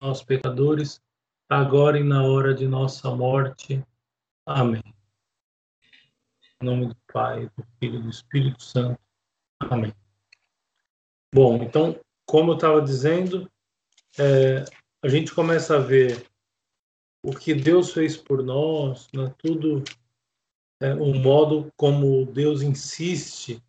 [0.00, 1.00] nós pecadores,
[1.48, 3.84] agora e na hora de nossa morte.
[4.46, 4.82] Amém.
[6.60, 9.00] Em nome do Pai, do Filho e do Espírito Santo.
[9.60, 9.92] Amém.
[11.34, 13.50] Bom, então, como eu estava dizendo,
[14.18, 14.64] é,
[15.02, 16.26] a gente começa a ver
[17.22, 19.82] o que Deus fez por nós, né, tudo,
[20.80, 23.62] é, o modo como Deus insiste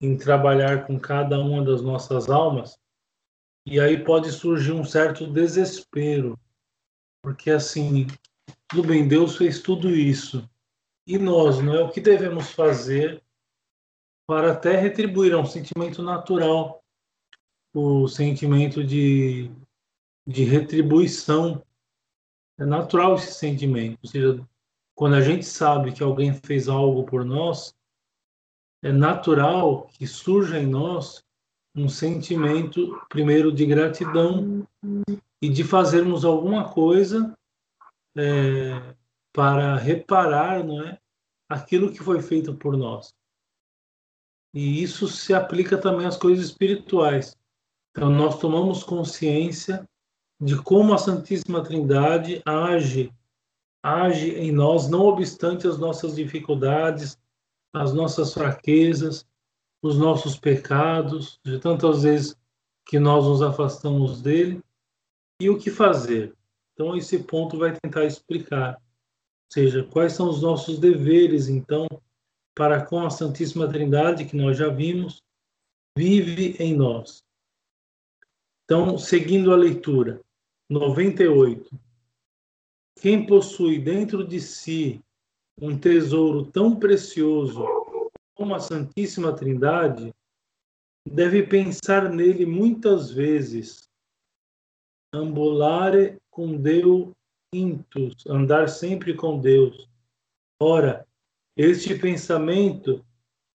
[0.00, 2.78] em trabalhar com cada uma das nossas almas,
[3.64, 6.38] e aí pode surgir um certo desespero,
[7.22, 8.06] porque assim,
[8.68, 10.48] tudo bem, Deus fez tudo isso,
[11.06, 13.22] e nós, não é o que devemos fazer
[14.26, 16.82] para até retribuir, é um sentimento natural,
[17.74, 19.50] o sentimento de,
[20.26, 21.64] de retribuição.
[22.58, 24.48] É natural esse sentimento, ou seja,
[24.94, 27.74] quando a gente sabe que alguém fez algo por nós,
[28.82, 31.24] é natural que surja em nós
[31.74, 34.66] um sentimento, primeiro, de gratidão
[35.40, 37.36] e de fazermos alguma coisa
[38.16, 38.94] é,
[39.32, 40.98] para reparar não é,
[41.48, 43.14] aquilo que foi feito por nós.
[44.54, 47.36] E isso se aplica também às coisas espirituais.
[47.90, 49.88] Então, nós tomamos consciência
[50.40, 53.12] de como a Santíssima Trindade age,
[53.82, 57.18] age em nós, não obstante as nossas dificuldades,
[57.74, 59.26] as nossas fraquezas,
[59.82, 62.36] os nossos pecados, de tantas vezes
[62.86, 64.62] que nós nos afastamos dele,
[65.40, 66.32] e o que fazer.
[66.72, 71.86] Então, esse ponto vai tentar explicar, ou seja, quais são os nossos deveres, então,
[72.54, 75.20] para com a Santíssima Trindade, que nós já vimos,
[75.96, 77.24] vive em nós.
[78.64, 80.20] Então, seguindo a leitura,
[80.70, 81.68] 98.
[83.00, 85.02] Quem possui dentro de si
[85.60, 87.81] um tesouro tão precioso
[88.42, 90.12] como a Santíssima Trindade,
[91.08, 93.88] deve pensar nele muitas vezes.
[95.14, 97.12] Ambulare com Deus
[97.54, 99.88] intus, andar sempre com Deus.
[100.60, 101.06] Ora,
[101.56, 103.06] este pensamento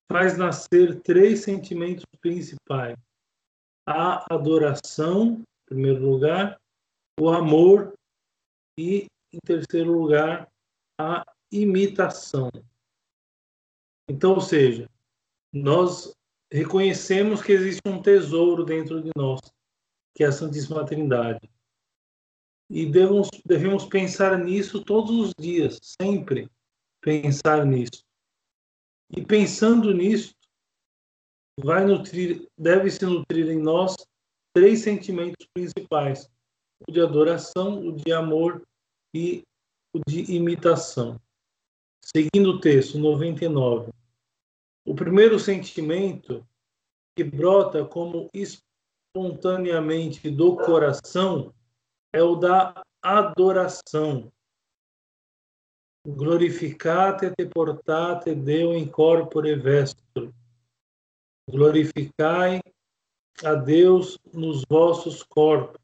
[0.10, 2.96] faz nascer três sentimentos principais:
[3.86, 6.58] a adoração, em primeiro lugar,
[7.20, 7.94] o amor
[8.80, 10.48] e, em terceiro lugar,
[10.98, 12.50] a imitação.
[14.08, 14.90] Então, ou seja,
[15.52, 16.14] nós
[16.52, 19.40] reconhecemos que existe um tesouro dentro de nós,
[20.16, 21.50] que é a Santíssima Trindade.
[22.70, 26.50] E devemos, devemos pensar nisso todos os dias, sempre
[27.02, 28.04] pensar nisso.
[29.10, 30.36] E pensando nisso,
[31.60, 33.96] vai nutrir, deve se nutrir em nós
[34.54, 36.30] três sentimentos principais:
[36.88, 38.68] o de adoração, o de amor
[39.14, 39.44] e
[39.94, 41.20] o de imitação.
[42.04, 43.92] Seguindo o texto 99.
[44.86, 46.48] O primeiro sentimento
[47.16, 51.54] que brota como espontaneamente do coração
[52.14, 54.32] é o da adoração.
[56.08, 60.32] Glorificate te portate Deo in corpore vestur.
[61.50, 62.62] Glorificai
[63.44, 65.82] a Deus nos vossos corpos.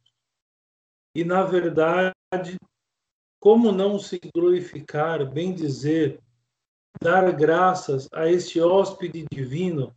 [1.16, 2.58] E, na verdade,
[3.44, 6.18] como não se glorificar, bem dizer,
[7.02, 9.94] dar graças a este hóspede divino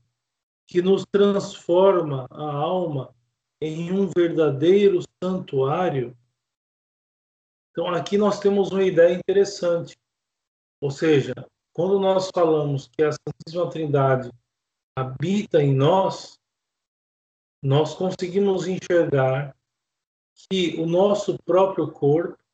[0.66, 3.14] que nos transforma a alma
[3.60, 6.12] em um verdadeiro santuário?
[7.70, 9.96] Então, aqui nós temos uma ideia interessante.
[10.80, 11.32] Ou seja,
[11.72, 14.28] quando nós falamos que a Santíssima Trindade
[14.98, 16.36] habita em nós,
[17.62, 19.56] nós conseguimos enxergar
[20.34, 22.44] que o nosso próprio corpo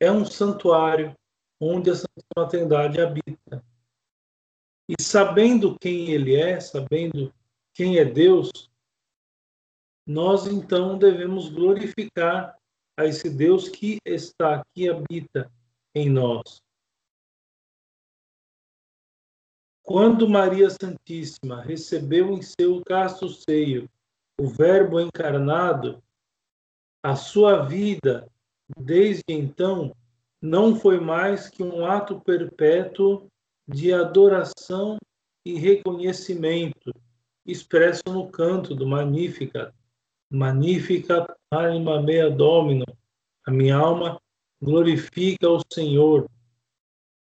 [0.00, 1.14] é um santuário
[1.60, 3.64] onde a Santíssima Trindade habita.
[4.88, 7.34] E sabendo quem ele é, sabendo
[7.74, 8.50] quem é Deus,
[10.06, 12.56] nós então devemos glorificar
[12.96, 15.52] a esse Deus que está aqui, habita
[15.94, 16.62] em nós.
[19.82, 23.88] Quando Maria Santíssima recebeu em seu casto seio
[24.38, 26.02] o Verbo encarnado,
[27.02, 28.30] a sua vida
[28.76, 29.94] desde então,
[30.40, 33.26] não foi mais que um ato perpétuo
[33.66, 34.96] de adoração
[35.44, 36.92] e reconhecimento,
[37.46, 39.72] expresso no canto do Magnificat.
[40.30, 42.84] Magnificat anima mea domino.
[43.46, 44.20] A minha alma
[44.60, 46.28] glorifica o Senhor.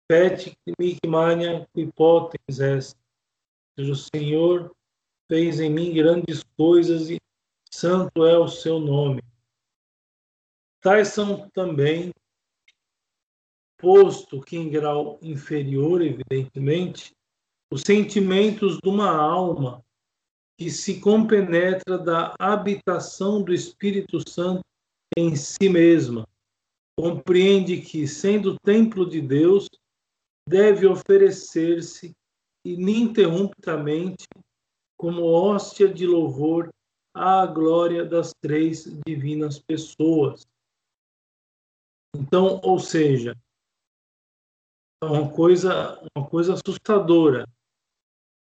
[0.07, 2.97] Pete mic mania quipotens est.
[3.77, 4.75] O Senhor
[5.29, 7.17] fez em mim grandes coisas e
[7.71, 9.21] santo é o seu nome.
[11.05, 12.11] São também,
[13.77, 17.11] posto que em grau inferior, evidentemente,
[17.71, 19.83] os sentimentos de uma alma
[20.57, 24.61] que se compenetra da habitação do Espírito Santo
[25.17, 26.27] em si mesma.
[26.97, 29.67] Compreende que, sendo templo de Deus,
[30.47, 32.11] deve oferecer-se
[32.65, 34.27] ininterruptamente
[34.97, 36.69] como hóstia de louvor
[37.13, 40.45] à glória das três divinas pessoas.
[42.15, 43.35] Então, ou seja,
[45.01, 47.47] é uma coisa, uma coisa assustadora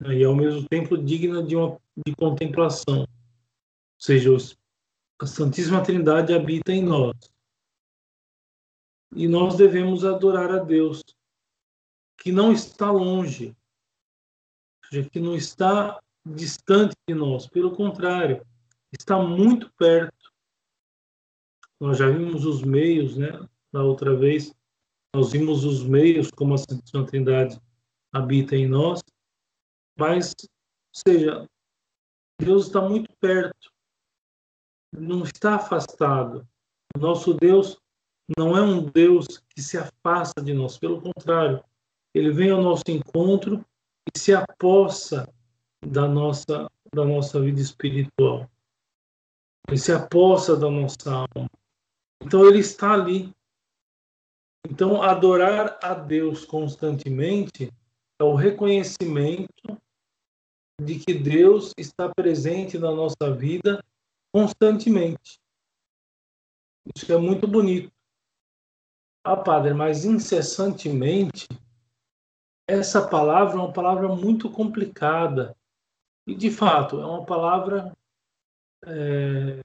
[0.00, 3.00] né, e ao mesmo tempo digna de uma de contemplação.
[3.00, 3.06] Ou
[4.00, 4.30] seja,
[5.20, 7.14] a Santíssima Trindade habita em nós.
[9.14, 11.02] E nós devemos adorar a Deus,
[12.18, 13.56] que não está longe,
[15.12, 18.46] que não está distante de nós, pelo contrário,
[18.92, 20.19] está muito perto.
[21.80, 23.30] Nós já vimos os meios, né?
[23.72, 24.54] Da outra vez,
[25.14, 27.60] nós vimos os meios como a Santíssima Trindade
[28.12, 29.02] habita em nós,
[29.96, 30.48] mas, ou
[30.92, 31.48] seja,
[32.40, 33.72] Deus está muito perto,
[34.92, 36.46] não está afastado.
[36.98, 37.80] Nosso Deus
[38.36, 41.62] não é um Deus que se afasta de nós, pelo contrário,
[42.14, 43.64] ele vem ao nosso encontro
[44.06, 45.28] e se apossa
[45.84, 48.50] da nossa, da nossa vida espiritual.
[49.68, 51.48] Ele se apossa da nossa alma.
[52.22, 53.32] Então ele está ali.
[54.69, 57.72] Então adorar a Deus constantemente
[58.20, 59.81] é o reconhecimento
[60.81, 63.82] de que Deus está presente na nossa vida
[64.32, 65.40] constantemente.
[66.94, 67.93] Isso é muito bonito.
[69.25, 71.46] Ah, padre, mas incessantemente,
[72.69, 75.55] essa palavra é uma palavra muito complicada.
[76.26, 77.94] E, de fato, é uma palavra
[78.87, 79.61] é,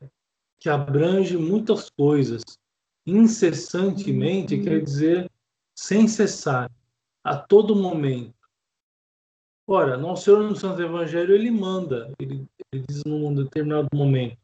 [0.66, 2.42] que abrange muitas coisas.
[3.06, 5.32] Incessantemente quer dizer
[5.78, 6.72] sem cessar,
[7.24, 8.34] a todo momento.
[9.68, 14.40] Ora, Nosso Senhor no Santo Evangelho, ele manda, ele, ele diz num determinado momento,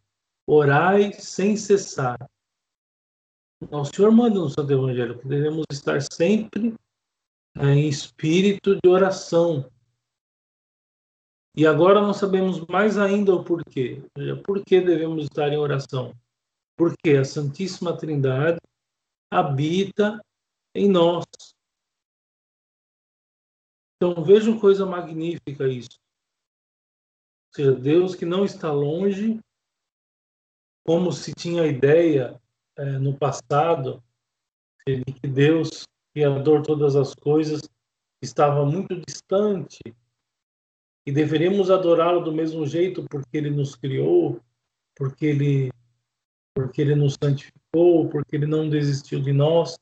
[0.46, 2.20] orai sem cessar.
[3.72, 6.76] Nosso Senhor manda no Santo Evangelho que devemos estar sempre
[7.58, 9.68] é, em espírito de oração.
[11.56, 14.02] E agora nós sabemos mais ainda o porquê.
[14.46, 16.14] Por que devemos estar em oração?
[16.78, 18.58] Porque a Santíssima Trindade
[19.30, 20.22] habita
[20.74, 21.26] em nós.
[23.96, 26.00] Então vejam coisa magnífica isso.
[27.50, 29.40] Ou seja, Deus que não está longe,
[30.86, 32.42] como se tinha a ideia
[32.78, 34.02] é, no passado
[34.88, 35.84] de que Deus,
[36.14, 37.62] Criador de todas as coisas,
[38.24, 39.80] estava muito distante
[41.06, 44.40] e deveríamos adorá-lo do mesmo jeito porque ele nos criou,
[44.96, 45.72] porque ele
[46.54, 49.80] porque ele nos santificou, porque ele não desistiu de nós.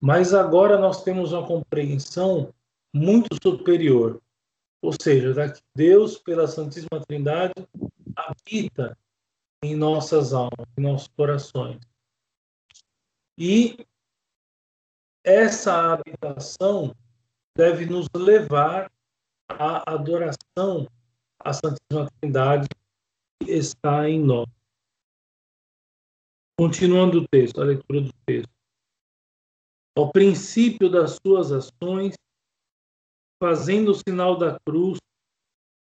[0.00, 2.52] Mas agora nós temos uma compreensão
[2.94, 4.20] muito superior.
[4.82, 7.54] Ou seja, que Deus, pela Santíssima Trindade,
[8.14, 8.96] habita
[9.62, 11.80] em nossas almas, em nossos corações.
[13.38, 13.86] E
[15.24, 16.94] essa habitação
[17.56, 18.90] deve nos levar
[19.58, 20.86] à adoração
[21.38, 22.68] à Santíssima Trindade
[23.46, 24.46] está em nós.
[26.58, 28.50] Continuando o texto, a leitura do texto.
[29.96, 32.14] Ao princípio das suas ações,
[33.42, 34.98] fazendo o sinal da cruz,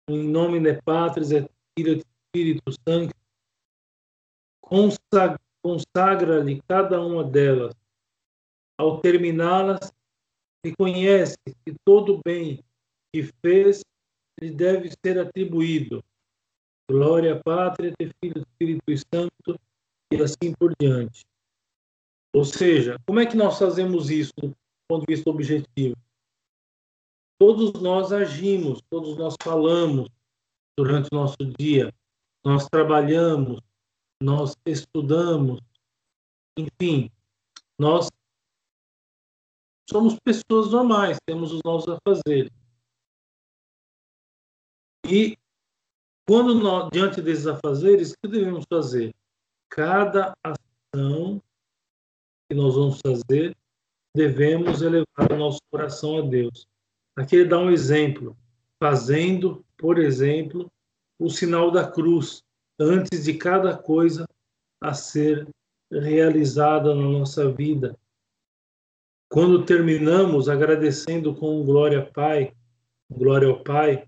[0.09, 3.13] em nome de Pátris et Espírito Santo,
[5.62, 7.74] consagra-lhe cada uma delas.
[8.79, 9.91] Ao terminá-las,
[10.63, 12.63] reconhece que todo bem
[13.13, 13.82] que fez
[14.39, 16.03] lhe deve ser atribuído.
[16.89, 19.60] Glória, Pátria, Filho, Espírito Santo
[20.12, 21.22] e assim por diante.
[22.34, 24.56] Ou seja, como é que nós fazemos isso do
[24.89, 25.96] ponto de vista objetivo?
[27.39, 30.10] Todos nós agimos, todos nós falamos
[30.77, 31.94] durante o nosso dia,
[32.46, 33.60] nós trabalhamos,
[34.22, 35.60] nós estudamos,
[36.58, 37.10] enfim,
[37.80, 38.10] nós
[39.89, 42.61] somos pessoas normais, temos os nossos afazeres.
[45.05, 45.38] E
[46.27, 49.13] quando nós, diante desses afazeres, o que devemos fazer?
[49.70, 51.41] Cada ação
[52.50, 53.55] que nós vamos fazer,
[54.15, 56.65] devemos elevar o nosso coração a Deus.
[57.17, 58.38] Aqui ele dá um exemplo,
[58.81, 60.72] fazendo, por exemplo,
[61.20, 62.41] o sinal da cruz
[62.79, 64.25] antes de cada coisa
[64.81, 65.48] a ser
[65.91, 67.98] realizada na nossa vida.
[69.29, 72.53] Quando terminamos agradecendo com glória Pai,
[73.10, 74.08] glória ao Pai,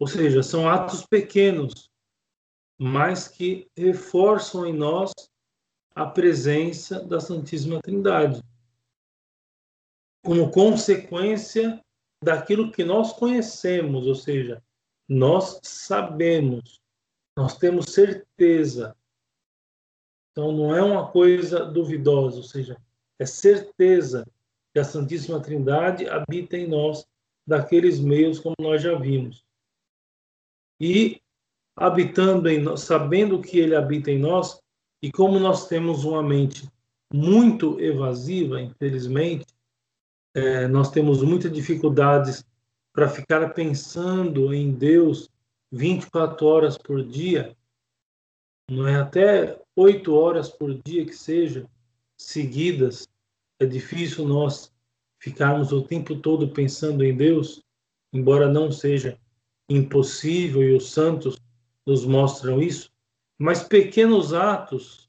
[0.00, 1.90] ou seja, são atos pequenos,
[2.78, 5.12] mas que reforçam em nós
[5.94, 8.42] a presença da Santíssima Trindade
[10.24, 11.82] como consequência
[12.22, 14.62] daquilo que nós conhecemos, ou seja,
[15.06, 16.80] nós sabemos,
[17.36, 18.96] nós temos certeza
[20.32, 22.80] Então, não é uma coisa duvidosa, ou seja,
[23.18, 24.24] é certeza
[24.72, 27.04] que a Santíssima Trindade habita em nós
[27.46, 29.44] daqueles meios como nós já vimos.
[30.80, 31.20] E
[31.76, 34.60] habitando em nós, sabendo que ele habita em nós,
[35.02, 36.68] e como nós temos uma mente
[37.12, 39.46] muito evasiva, infelizmente,
[40.34, 42.44] é, nós temos muitas dificuldades
[42.92, 45.28] para ficar pensando em Deus
[45.72, 47.56] 24 horas por dia,
[48.70, 48.96] não é?
[48.96, 51.66] Até oito horas por dia que seja
[52.16, 53.08] seguidas,
[53.58, 54.72] é difícil nós
[55.18, 57.62] ficarmos o tempo todo pensando em Deus,
[58.12, 59.18] embora não seja
[59.70, 61.40] impossível e os santos
[61.86, 62.90] nos mostram isso,
[63.38, 65.08] mas pequenos atos,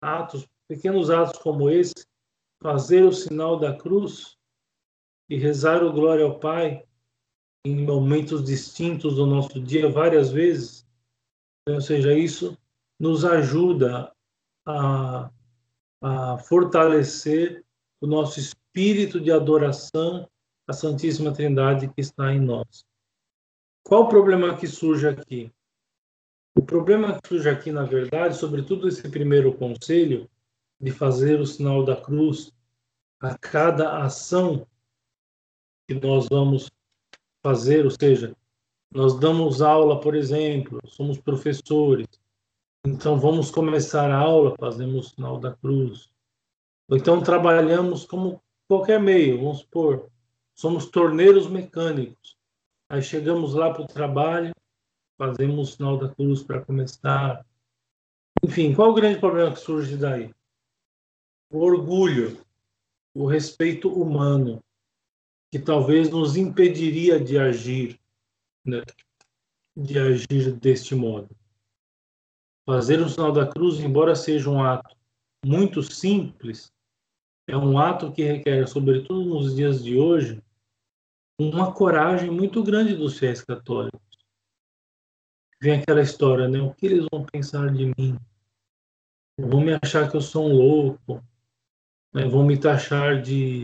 [0.00, 2.06] atos, pequenos atos como esse,
[2.60, 4.36] fazer o sinal da cruz
[5.28, 6.84] e rezar o glória ao Pai
[7.64, 10.86] em momentos distintos do nosso dia várias vezes,
[11.68, 12.56] ou seja, isso
[12.98, 14.12] nos ajuda
[14.64, 15.30] a,
[16.00, 17.64] a fortalecer
[18.00, 20.28] o nosso espírito de adoração
[20.66, 22.86] à Santíssima Trindade que está em nós.
[23.86, 25.48] Qual o problema que surge aqui?
[26.56, 30.28] O problema que surge aqui, na verdade, sobretudo esse primeiro conselho
[30.80, 32.52] de fazer o sinal da cruz
[33.20, 34.66] a cada ação
[35.86, 36.68] que nós vamos
[37.44, 38.36] fazer, ou seja,
[38.92, 42.08] nós damos aula, por exemplo, somos professores,
[42.84, 46.10] então vamos começar a aula, fazemos o sinal da cruz.
[46.88, 50.10] Ou então trabalhamos como qualquer meio, vamos supor,
[50.56, 52.35] somos torneiros mecânicos.
[52.88, 54.54] Aí chegamos lá para o trabalho,
[55.18, 57.44] fazemos o sinal da cruz para começar.
[58.44, 60.32] Enfim, qual o grande problema que surge daí?
[61.50, 62.40] O orgulho,
[63.12, 64.62] o respeito humano,
[65.50, 67.98] que talvez nos impediria de agir,
[68.64, 68.82] né?
[69.76, 71.28] de agir deste modo.
[72.64, 74.96] Fazer o sinal da cruz, embora seja um ato
[75.44, 76.72] muito simples,
[77.48, 80.42] é um ato que requer, sobretudo nos dias de hoje,
[81.38, 84.00] uma coragem muito grande dos fiéis católicos.
[85.60, 86.60] Vem aquela história, né?
[86.60, 88.18] O que eles vão pensar de mim?
[89.38, 91.22] Vão me achar que eu sou um louco,
[92.12, 92.26] né?
[92.26, 93.62] vão me taxar de,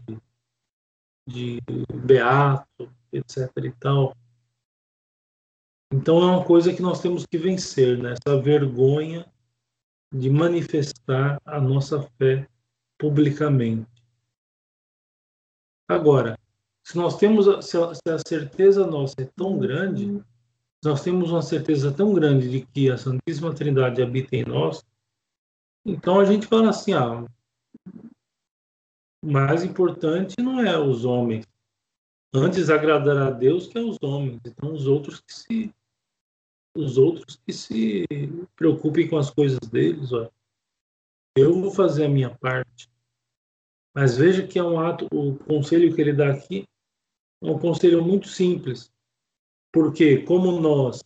[1.27, 1.59] de
[1.95, 3.51] beato, etc.
[3.65, 4.15] e tal.
[5.93, 8.13] Então é uma coisa que nós temos que vencer, né?
[8.13, 9.31] essa vergonha
[10.13, 12.47] de manifestar a nossa fé
[12.99, 13.91] publicamente.
[15.89, 16.39] Agora,
[16.85, 21.43] se nós temos a, se a certeza nossa é tão grande, se nós temos uma
[21.43, 24.85] certeza tão grande de que a Santíssima Trindade habita em nós,
[25.85, 27.25] então a gente fala assim, ah,
[29.23, 31.47] o mais importante não é os homens.
[32.35, 34.41] Antes agradar a Deus que aos homens.
[34.47, 35.75] Então os outros que se
[36.75, 38.07] os outros que se
[38.57, 40.31] preocupem com as coisas deles, ó.
[41.37, 42.91] Eu vou fazer a minha parte.
[43.95, 46.72] Mas veja que é um ato, o conselho que ele dá aqui é
[47.43, 48.91] um conselho muito simples.
[49.73, 51.03] Porque, como nós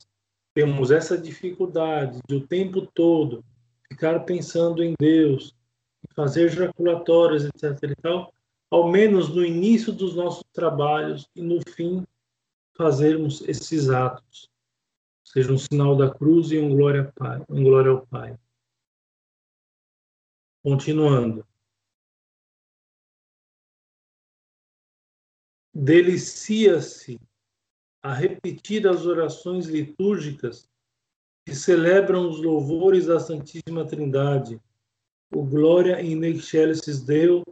[0.54, 3.44] temos essa dificuldade de o tempo todo
[3.88, 5.54] ficar pensando em Deus,
[6.14, 7.90] fazer jaculatórios, etc.
[7.90, 8.32] e tal,
[8.70, 12.04] ao menos no início dos nossos trabalhos e no fim
[12.76, 14.50] fazermos esses atos.
[15.24, 18.36] Seja um sinal da cruz e um glória, Pai, um glória ao Pai.
[20.62, 21.46] Continuando.
[25.76, 27.20] Delicia-se
[28.02, 30.66] a repetir as orações litúrgicas
[31.44, 34.58] que celebram os louvores da Santíssima Trindade,
[35.34, 37.42] o Glória in excelsis Deo,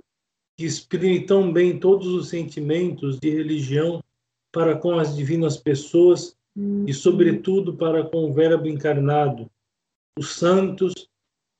[0.56, 4.02] que exprime tão bem todos os sentimentos de religião
[4.50, 6.34] para com as divinas pessoas
[6.86, 9.50] e, sobretudo, para com o Verbo encarnado,
[10.18, 10.94] os santos,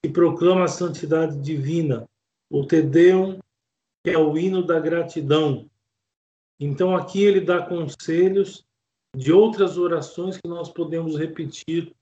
[0.03, 2.09] que proclama a santidade divina,
[2.49, 3.39] o Te Deum,
[4.03, 5.69] que é o hino da gratidão,
[6.59, 8.65] então, aqui ele dá conselhos
[9.17, 11.95] de outras orações que nós podemos repetir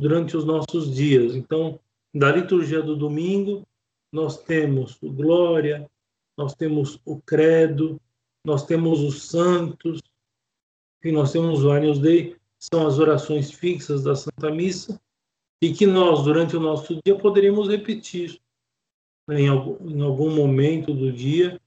[0.00, 1.34] durante os nossos dias.
[1.34, 1.78] Então,
[2.14, 3.66] da liturgia do domingo,
[4.12, 5.88] nós temos o Glória,
[6.36, 8.00] nós temos o Credo,
[8.44, 10.00] nós temos os Santos,
[11.02, 15.00] e nós temos o Agnus Dei, são as orações fixas da Santa Missa,
[15.60, 18.40] e que nós, durante o nosso dia, poderíamos repetir
[19.30, 21.60] em algum, em algum momento do dia,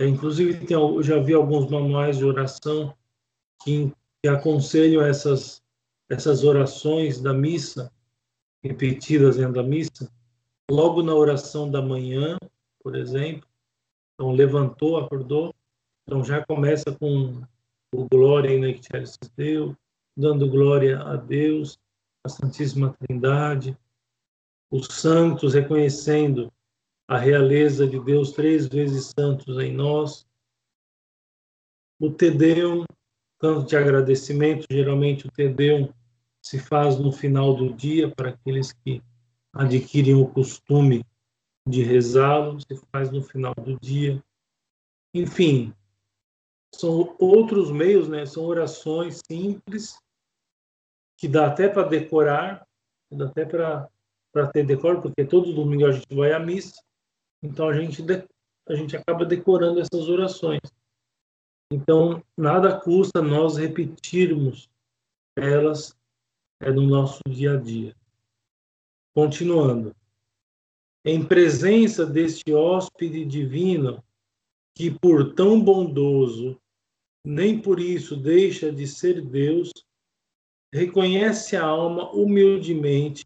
[0.00, 2.96] é, inclusive, tem, eu já vi alguns manuais de oração
[3.62, 3.92] que,
[4.22, 5.62] que aconselham essas,
[6.08, 7.92] essas orações da missa,
[8.64, 10.10] repetidas dentro da missa,
[10.70, 12.38] logo na oração da manhã,
[12.82, 13.46] por exemplo.
[14.14, 15.54] Então, levantou, acordou,
[16.08, 17.42] então já começa com
[17.94, 19.76] o glória in excelsis Deus,
[20.16, 21.78] dando glória a Deus,
[22.24, 23.76] a Santíssima Trindade,
[24.70, 26.50] os santos, reconhecendo
[27.10, 30.24] a realeza de Deus três vezes santos em nós.
[31.98, 32.84] O Tedeum,
[33.36, 35.92] canto de agradecimento, geralmente o Tedeum
[36.40, 39.02] se faz no final do dia para aqueles que
[39.52, 41.04] adquirem o costume
[41.66, 44.22] de rezá-lo, se faz no final do dia.
[45.12, 45.74] Enfim,
[46.72, 48.24] são outros meios, né?
[48.24, 49.98] São orações simples
[51.16, 52.64] que dá até para decorar,
[53.10, 53.90] dá até para
[54.32, 56.80] para ter decoro, porque todo domingo a gente vai à missa,
[57.42, 58.02] então a gente
[58.68, 60.60] a gente acaba decorando essas orações.
[61.72, 64.68] Então nada custa nós repetirmos
[65.36, 65.96] elas
[66.60, 67.96] é, no nosso dia a dia.
[69.14, 69.94] Continuando,
[71.04, 74.04] em presença deste hóspede divino
[74.76, 76.60] que por tão bondoso
[77.24, 79.70] nem por isso deixa de ser Deus,
[80.72, 83.24] reconhece a alma humildemente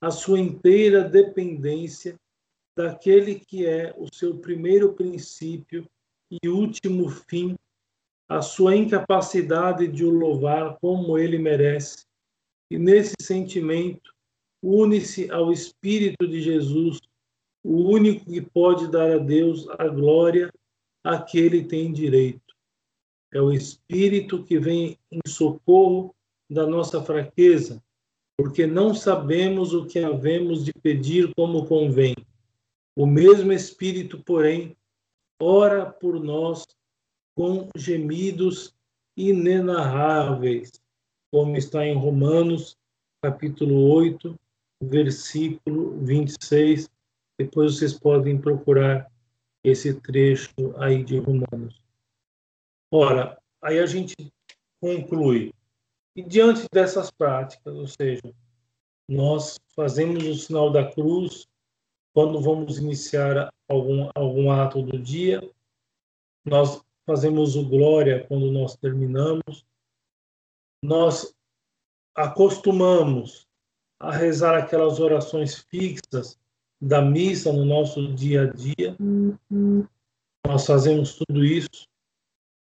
[0.00, 2.18] a sua inteira dependência
[2.78, 5.84] daquele que é o seu primeiro princípio
[6.30, 7.56] e último fim,
[8.28, 12.06] a sua incapacidade de o louvar como ele merece.
[12.70, 14.14] E nesse sentimento,
[14.62, 17.00] une-se ao Espírito de Jesus,
[17.64, 20.48] o único que pode dar a Deus a glória
[21.02, 22.54] a que ele tem direito.
[23.34, 26.14] É o Espírito que vem em socorro
[26.48, 27.82] da nossa fraqueza,
[28.36, 32.14] porque não sabemos o que havemos de pedir como convém.
[32.98, 34.76] O mesmo Espírito, porém,
[35.40, 36.66] ora por nós
[37.36, 38.74] com gemidos
[39.16, 40.72] inenarráveis,
[41.30, 42.76] como está em Romanos,
[43.22, 44.34] capítulo 8,
[44.82, 46.90] versículo 26.
[47.38, 49.08] Depois vocês podem procurar
[49.62, 51.80] esse trecho aí de Romanos.
[52.92, 54.16] Ora, aí a gente
[54.80, 55.54] conclui.
[56.16, 58.34] E diante dessas práticas, ou seja,
[59.08, 61.46] nós fazemos o sinal da cruz
[62.18, 65.40] quando vamos iniciar algum, algum ato do dia,
[66.44, 69.64] nós fazemos o glória quando nós terminamos,
[70.82, 71.32] nós
[72.16, 73.46] acostumamos
[74.00, 76.36] a rezar aquelas orações fixas
[76.80, 78.96] da missa no nosso dia a dia.
[80.44, 81.86] Nós fazemos tudo isso.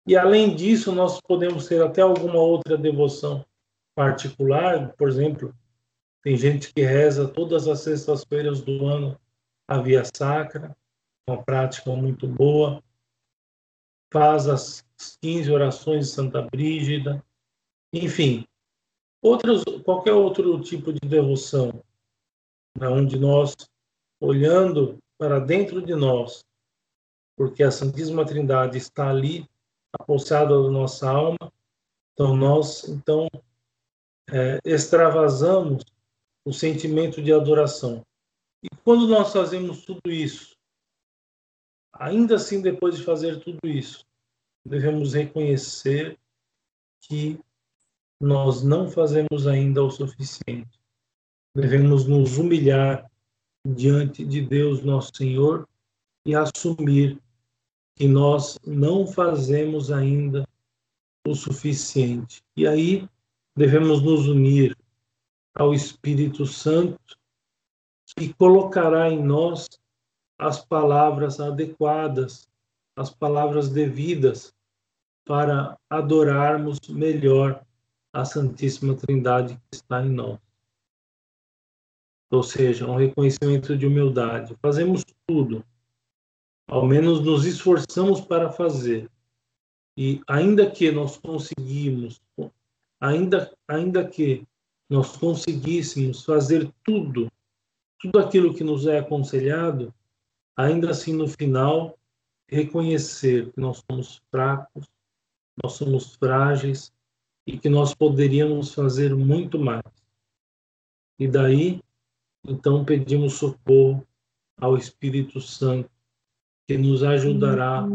[0.07, 3.45] E além disso, nós podemos ter até alguma outra devoção
[3.93, 5.53] particular, por exemplo,
[6.23, 9.15] tem gente que reza todas as sextas-feiras do ano
[9.67, 10.75] a Via Sacra,
[11.27, 12.83] uma prática muito boa,
[14.11, 14.85] faz as
[15.21, 17.23] 15 orações de Santa Brígida,
[17.93, 18.45] enfim,
[19.21, 21.83] outros, qualquer outro tipo de devoção,
[22.77, 23.55] né, onde nós,
[24.19, 26.45] olhando para dentro de nós,
[27.35, 29.47] porque a Santíssima Trindade está ali,
[29.93, 31.51] apossada da nossa alma,
[32.13, 33.27] então nós, então,
[34.29, 35.83] é, extravasamos
[36.45, 38.05] o sentimento de adoração.
[38.65, 40.57] E quando nós fazemos tudo isso,
[41.93, 44.03] ainda assim, depois de fazer tudo isso,
[44.65, 46.17] devemos reconhecer
[47.01, 47.39] que
[48.19, 50.79] nós não fazemos ainda o suficiente.
[51.53, 53.09] Devemos nos humilhar
[53.63, 55.69] diante de Deus, nosso Senhor,
[56.25, 57.21] e assumir
[57.95, 60.43] que nós não fazemos ainda
[61.27, 62.41] o suficiente.
[62.57, 63.07] E aí
[63.55, 64.75] devemos nos unir
[65.53, 67.15] ao Espírito Santo,
[68.17, 69.67] que colocará em nós
[70.37, 72.47] as palavras adequadas,
[72.95, 74.53] as palavras devidas
[75.25, 77.65] para adorarmos melhor
[78.13, 80.39] a Santíssima Trindade que está em nós.
[82.31, 84.55] Ou seja, um reconhecimento de humildade.
[84.61, 85.63] Fazemos tudo,
[86.67, 89.09] ao menos nos esforçamos para fazer.
[89.97, 92.21] E ainda que nós conseguimos,
[92.99, 94.45] ainda, ainda que
[94.89, 97.31] nós conseguíssemos fazer tudo,
[98.05, 99.93] tudo aquilo que nos é aconselhado,
[100.55, 101.97] ainda assim no final
[102.47, 104.85] reconhecer que nós somos fracos,
[105.61, 106.93] nós somos frágeis
[107.47, 109.83] e que nós poderíamos fazer muito mais.
[111.19, 111.81] E daí,
[112.47, 114.05] então, pedimos socorro
[114.57, 115.89] ao Espírito Santo,
[116.67, 117.85] que nos ajudará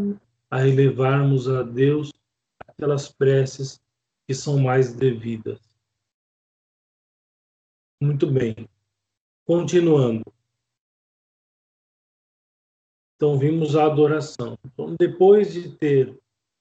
[0.50, 2.12] a relevarmos a Deus
[2.66, 3.80] aquelas preces
[4.26, 5.60] que são mais devidas.
[8.00, 8.68] Muito bem.
[9.50, 10.22] Continuando.
[13.16, 14.56] Então, vimos a adoração.
[14.64, 16.16] Então, depois de ter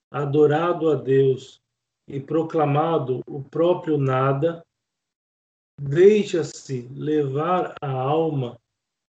[0.10, 1.62] adorado a Deus
[2.08, 4.65] e proclamado o próprio nada,
[5.80, 8.60] deixa-se levar a alma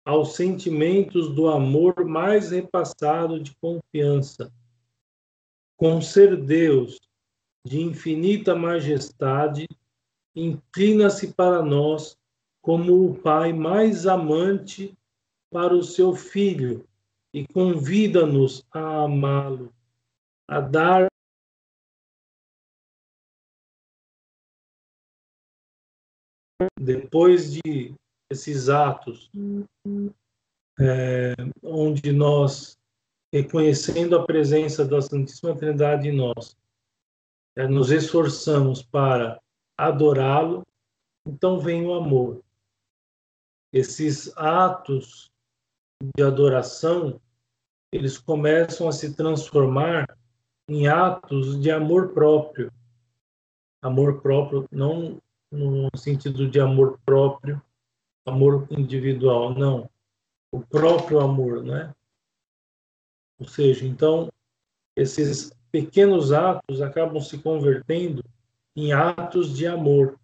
[0.04, 4.52] aos sentimentos do amor mais repassado de confiança.
[5.78, 7.00] Com ser Deus
[7.66, 9.66] de infinita majestade,
[10.36, 12.20] inclina-se para nós
[12.62, 14.96] como o pai mais amante
[15.50, 16.88] para o seu filho
[17.34, 19.74] e convida-nos a amá-lo,
[20.48, 21.08] a dar
[26.80, 27.94] depois de
[28.30, 29.30] esses atos,
[30.80, 32.78] é, onde nós,
[33.32, 36.56] reconhecendo a presença da Santíssima Trindade em nós,
[37.56, 39.40] é, nos esforçamos para
[39.76, 40.62] adorá-lo,
[41.26, 42.42] então vem o amor.
[43.72, 45.30] Esses atos
[46.16, 47.20] de adoração,
[47.90, 50.06] eles começam a se transformar
[50.68, 52.72] em atos de amor próprio.
[53.80, 57.60] Amor próprio não no sentido de amor próprio,
[58.24, 59.90] amor individual, não.
[60.50, 61.94] O próprio amor, né?
[63.38, 64.30] Ou seja, então,
[64.96, 68.24] esses pequenos atos acabam se convertendo
[68.76, 70.18] em atos de amor.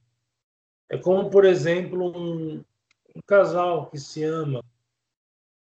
[0.89, 2.65] É como, por exemplo, um,
[3.19, 4.65] um casal que se ama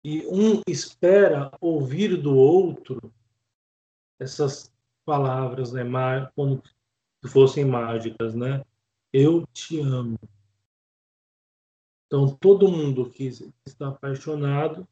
[0.04, 3.12] e um espera ouvir do outro
[4.18, 4.72] essas
[5.04, 5.84] palavras, né,
[6.34, 6.60] como
[7.22, 8.64] se fossem mágicas, né?
[9.12, 10.18] Eu te amo.
[12.06, 13.30] Então, todo mundo que
[13.64, 14.86] está apaixonado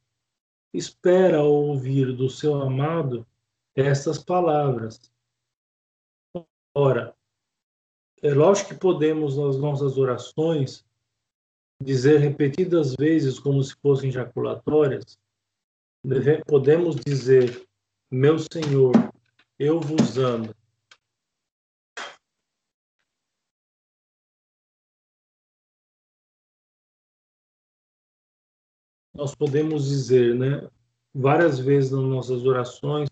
[0.72, 3.26] espera ouvir do seu amado
[3.74, 5.12] essas palavras.
[6.74, 7.16] Ora,
[8.22, 10.84] é lógico que podemos, nas nossas orações,
[11.82, 15.18] dizer repetidas vezes, como se fossem jaculatórias,
[16.46, 17.66] podemos dizer:
[18.10, 18.92] Meu Senhor,
[19.58, 20.54] eu vos amo.
[29.14, 30.68] nós podemos dizer, né,
[31.14, 33.08] várias vezes nas nossas orações,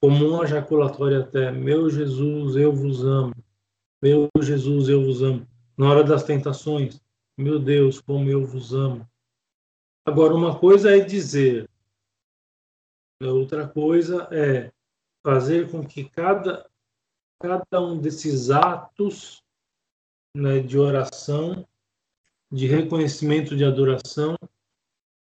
[0.00, 3.34] como uma jaculatória até, meu Jesus, eu vos amo.
[4.02, 5.46] Meu Jesus, eu vos amo.
[5.76, 7.00] Na hora das tentações,
[7.36, 9.06] meu Deus, como eu vos amo.
[10.04, 11.68] Agora, uma coisa é dizer,
[13.20, 14.72] outra coisa é
[15.22, 16.68] fazer com que cada,
[17.40, 19.42] cada um desses atos
[20.34, 21.66] né, de oração,
[22.50, 24.36] de reconhecimento de adoração,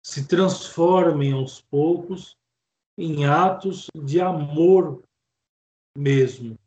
[0.06, 2.38] se transformem aos poucos
[2.98, 5.04] em atos de amor
[5.98, 6.58] mesmo,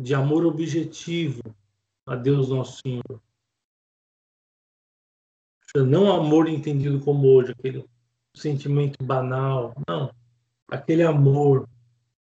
[0.00, 1.42] de amor objetivo
[2.06, 3.22] a Deus nosso Senhor.
[5.76, 7.84] Não amor entendido como hoje, aquele
[8.34, 10.14] sentimento banal, não.
[10.68, 11.66] Aquele amor,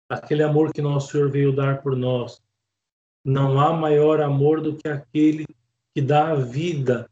[0.08, 2.40] aquele amor que nosso Senhor veio dar por nós.
[3.24, 5.44] Não há maior amor do que aquele
[5.94, 7.10] que dá a vida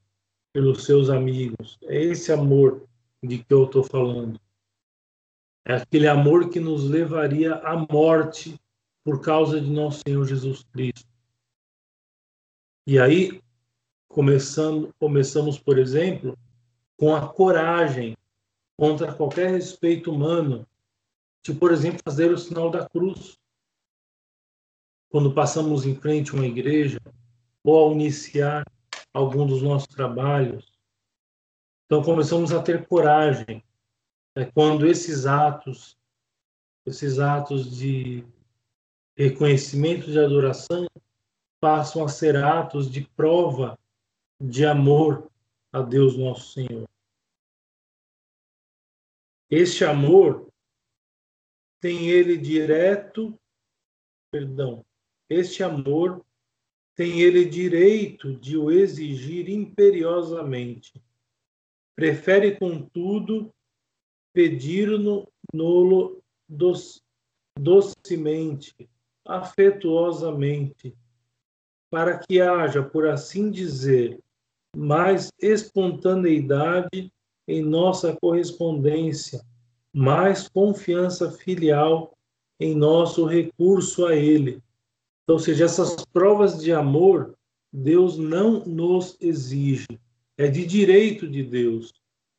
[0.52, 1.78] pelos seus amigos.
[1.82, 2.86] É esse amor
[3.22, 4.40] de que eu estou falando.
[5.66, 8.58] É aquele amor que nos levaria à morte
[9.02, 11.08] por causa de nosso Senhor Jesus Cristo.
[12.86, 13.42] E aí,
[14.14, 16.38] começando, começamos, por exemplo,
[16.96, 18.16] com a coragem
[18.78, 20.64] contra qualquer respeito humano,
[21.42, 23.36] de, por exemplo, fazer o sinal da cruz.
[25.10, 27.00] Quando passamos em frente a uma igreja,
[27.64, 28.64] ou ao iniciar
[29.12, 30.72] algum dos nossos trabalhos.
[31.86, 33.64] Então começamos a ter coragem
[34.36, 35.96] é quando esses atos,
[36.86, 38.24] esses atos de
[39.16, 40.86] reconhecimento de adoração
[41.60, 43.76] passam a ser atos de prova
[44.48, 45.30] de amor
[45.72, 46.86] a Deus nosso Senhor.
[49.50, 50.52] Este amor
[51.80, 53.38] tem ele direto,
[54.30, 54.84] perdão,
[55.30, 56.24] este amor
[56.94, 61.02] tem ele direito de o exigir imperiosamente.
[61.96, 63.52] Prefere, contudo,
[64.32, 66.22] pedir-no nolo
[67.58, 68.74] docemente,
[69.24, 70.96] afetuosamente,
[71.90, 74.23] para que haja, por assim dizer,
[74.74, 77.12] mais espontaneidade
[77.46, 79.42] em nossa correspondência,
[79.92, 82.16] mais confiança filial
[82.58, 84.62] em nosso recurso a Ele,
[85.24, 87.34] então, ou seja, essas provas de amor,
[87.72, 89.98] Deus não nos exige.
[90.36, 91.92] É de direito de Deus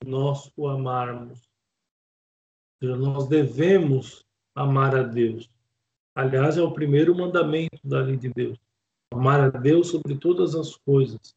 [0.05, 1.41] nós o amarmos.
[2.79, 5.49] Nós devemos amar a Deus.
[6.13, 8.57] Aliás, é o primeiro mandamento da lei de Deus.
[9.11, 11.35] Amar a Deus sobre todas as coisas.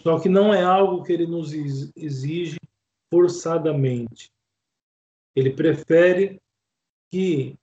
[0.00, 2.58] Só que não é algo que ele nos exige
[3.12, 4.32] forçadamente.
[5.34, 6.40] Ele prefere
[7.10, 7.58] que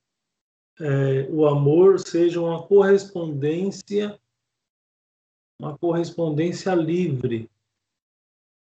[0.80, 4.19] é, o amor seja uma correspondência,
[5.60, 7.50] uma correspondência livre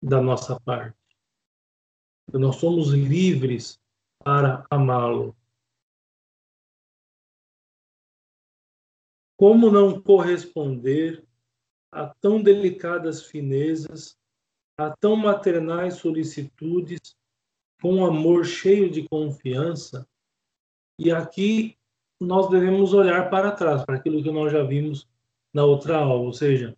[0.02, 0.96] da nossa parte.
[2.32, 3.80] Nós somos livres
[4.18, 5.36] para amá-lo.
[9.36, 11.26] Como não corresponder
[11.92, 14.16] a tão delicadas finezas,
[14.78, 17.14] a tão maternais solicitudes,
[17.80, 20.08] com amor cheio de confiança.
[20.98, 21.76] E aqui
[22.18, 25.06] nós devemos olhar para trás, para aquilo que nós já vimos
[25.52, 26.76] na outra aula, ou seja,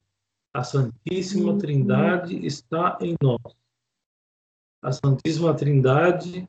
[0.53, 1.59] a Santíssima uhum.
[1.59, 3.57] Trindade está em nós.
[4.83, 6.49] A Santíssima Trindade,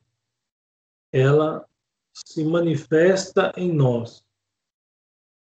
[1.12, 1.68] ela
[2.14, 4.24] se manifesta em nós.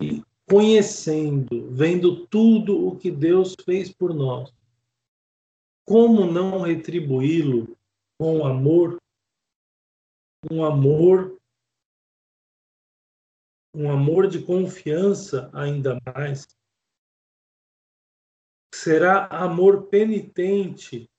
[0.01, 4.53] E conhecendo, vendo tudo o que Deus fez por nós,
[5.85, 7.77] como não retribuí-lo
[8.17, 8.97] com amor,
[10.49, 11.37] um amor,
[13.73, 16.47] um amor de confiança ainda mais.
[18.73, 21.09] Será amor penitente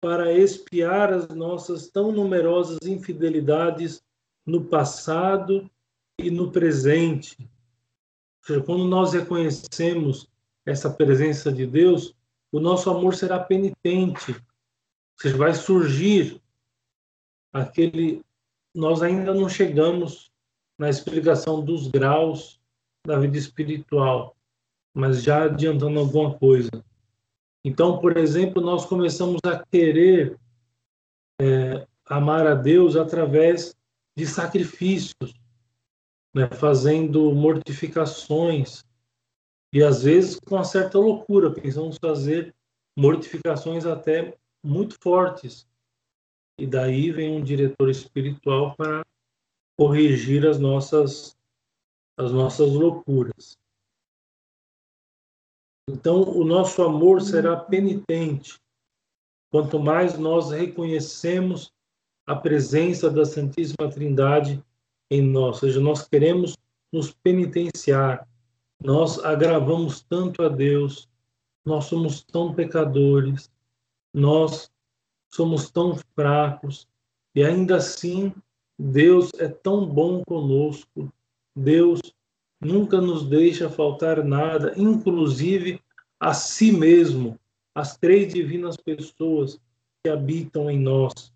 [0.00, 4.02] para expiar as nossas tão numerosas infidelidades
[4.46, 5.70] no passado
[6.18, 7.51] e no presente.
[8.42, 10.28] Seja, quando nós reconhecemos
[10.66, 12.14] essa presença de Deus,
[12.50, 14.36] o nosso amor será penitente,
[15.18, 16.40] seja, vai surgir
[17.52, 18.22] aquele.
[18.74, 20.30] Nós ainda não chegamos
[20.78, 22.60] na explicação dos graus
[23.06, 24.36] da vida espiritual,
[24.94, 26.70] mas já adiantando alguma coisa.
[27.64, 30.36] Então, por exemplo, nós começamos a querer
[31.40, 33.74] é, amar a Deus através
[34.16, 35.34] de sacrifícios,
[36.34, 38.84] né, fazendo mortificações,
[39.72, 42.54] e às vezes com uma certa loucura, pensamos fazer
[42.96, 45.66] mortificações até muito fortes.
[46.58, 49.02] E daí vem um diretor espiritual para
[49.78, 51.36] corrigir as nossas
[52.16, 53.56] as nossas loucuras.
[55.88, 58.60] Então, o nosso amor será penitente
[59.50, 61.72] quanto mais nós reconhecemos
[62.26, 64.62] a presença da Santíssima Trindade
[65.12, 66.56] em nós, ou seja, nós queremos
[66.90, 68.26] nos penitenciar,
[68.82, 71.06] nós agravamos tanto a Deus,
[71.64, 73.50] nós somos tão pecadores,
[74.12, 74.70] nós
[75.28, 76.88] somos tão fracos.
[77.34, 78.32] E ainda assim
[78.78, 81.12] Deus é tão bom conosco.
[81.54, 82.00] Deus
[82.58, 85.80] nunca nos deixa faltar nada, inclusive
[86.18, 87.38] a si mesmo,
[87.74, 89.60] as três divinas pessoas
[90.02, 91.32] que habitam em nós.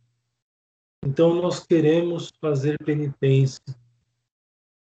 [1.06, 3.62] Então nós queremos fazer penitência.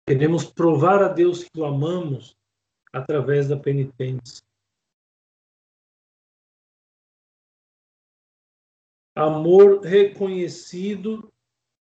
[0.08, 2.36] Queremos provar a Deus que o amamos
[2.92, 4.44] através da penitência.
[9.18, 11.28] amor reconhecido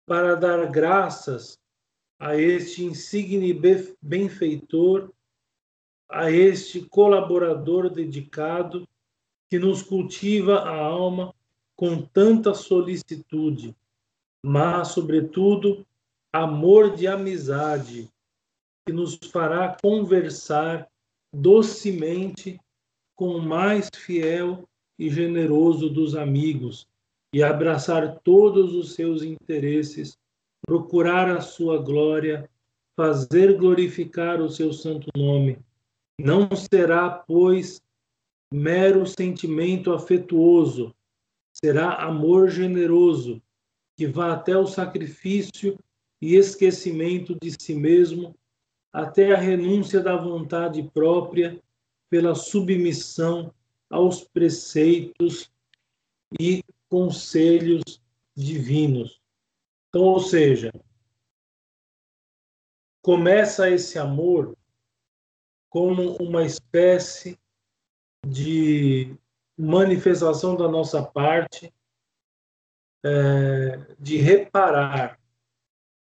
[0.06, 1.60] para dar graças
[2.20, 3.52] a este insigne
[4.00, 5.12] benfeitor,
[6.08, 8.88] a este colaborador dedicado
[9.50, 11.34] que nos cultiva a alma
[11.76, 13.76] com tanta solicitude,
[14.48, 15.84] mas, sobretudo,
[16.32, 18.08] amor de amizade,
[18.86, 20.88] que nos fará conversar
[21.34, 22.60] docemente
[23.16, 26.88] com o mais fiel e generoso dos amigos,
[27.34, 30.16] e abraçar todos os seus interesses,
[30.68, 32.48] procurar a sua glória,
[32.96, 35.58] fazer glorificar o seu santo nome.
[36.20, 37.82] Não será, pois,
[38.54, 40.94] mero sentimento afetuoso,
[41.52, 43.42] será amor generoso,
[43.96, 45.78] que vá até o sacrifício
[46.22, 48.36] e esquecimento de si mesmo,
[48.92, 51.62] até a renúncia da vontade própria
[52.10, 53.54] pela submissão
[53.90, 55.52] aos preceitos
[56.40, 58.02] e conselhos
[58.36, 59.22] divinos.
[59.90, 60.72] Então, ou seja,
[63.02, 64.58] começa esse amor
[65.70, 67.38] como uma espécie
[68.26, 69.16] de
[69.58, 71.74] manifestação da nossa parte
[73.06, 75.20] é, de reparar,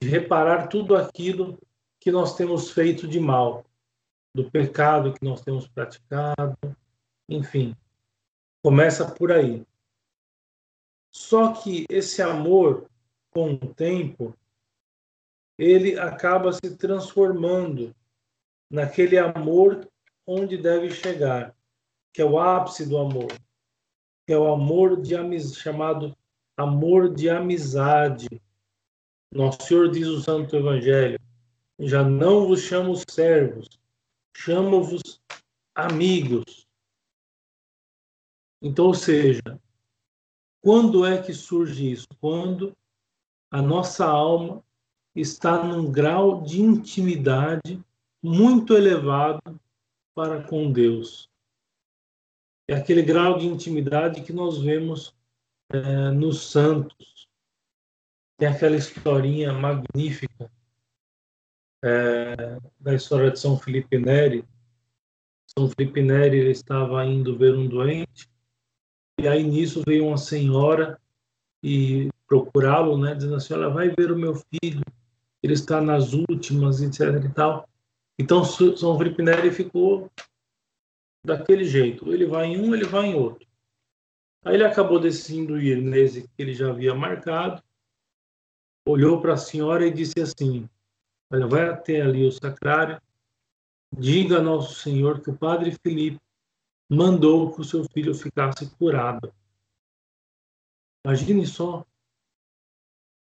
[0.03, 1.59] de reparar tudo aquilo
[2.01, 3.63] que nós temos feito de mal,
[4.35, 6.57] do pecado que nós temos praticado,
[7.29, 7.77] enfim,
[8.63, 9.67] começa por aí.
[11.15, 12.89] Só que esse amor,
[13.31, 14.35] com o tempo,
[15.59, 17.95] ele acaba se transformando
[18.71, 19.87] naquele amor
[20.27, 21.55] onde deve chegar,
[22.13, 23.31] que é o ápice do amor,
[24.27, 25.15] que é o amor de
[25.55, 26.17] chamado
[26.57, 28.29] amor de amizade.
[29.33, 31.19] Nosso Senhor diz o Santo Evangelho:
[31.79, 33.69] já não vos chamo servos,
[34.37, 35.21] chamo-vos
[35.75, 36.67] amigos.
[38.63, 39.43] Então, ou seja,
[40.63, 42.09] quando é que surge isso?
[42.21, 42.73] Quando
[43.51, 44.65] a nossa alma
[45.15, 47.83] está num grau de intimidade
[48.23, 49.61] muito elevado
[50.15, 51.29] para com Deus.
[52.67, 55.15] É aquele grau de intimidade que nós vemos
[55.71, 57.29] é, nos santos.
[58.37, 60.51] Tem aquela historinha magnífica
[61.85, 64.45] é, da história de São Felipe Neri.
[65.47, 68.29] São Felipe Neri estava indo ver um doente,
[69.21, 71.01] e aí nisso veio uma senhora
[71.63, 74.83] e procurá-lo, né, dizendo assim, olha, vai ver o meu filho,
[75.43, 77.69] ele está nas últimas, etc e tal.
[78.19, 80.11] Então, São Felipe Neri ficou
[81.25, 83.47] daquele jeito, ele vai em um, ele vai em outro.
[84.45, 87.63] Aí ele acabou decidindo ir nesse que ele já havia marcado,
[88.87, 90.69] olhou para a senhora e disse assim,
[91.33, 93.01] olha, vai até ali o sacrário,
[93.97, 96.21] diga a Nosso Senhor que o Padre Felipe
[96.91, 99.33] mandou que o seu filho ficasse curado.
[101.07, 101.85] Imagine só.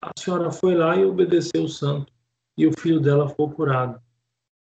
[0.03, 2.13] A senhora foi lá e obedeceu o santo,
[2.57, 4.01] e o filho dela foi curado.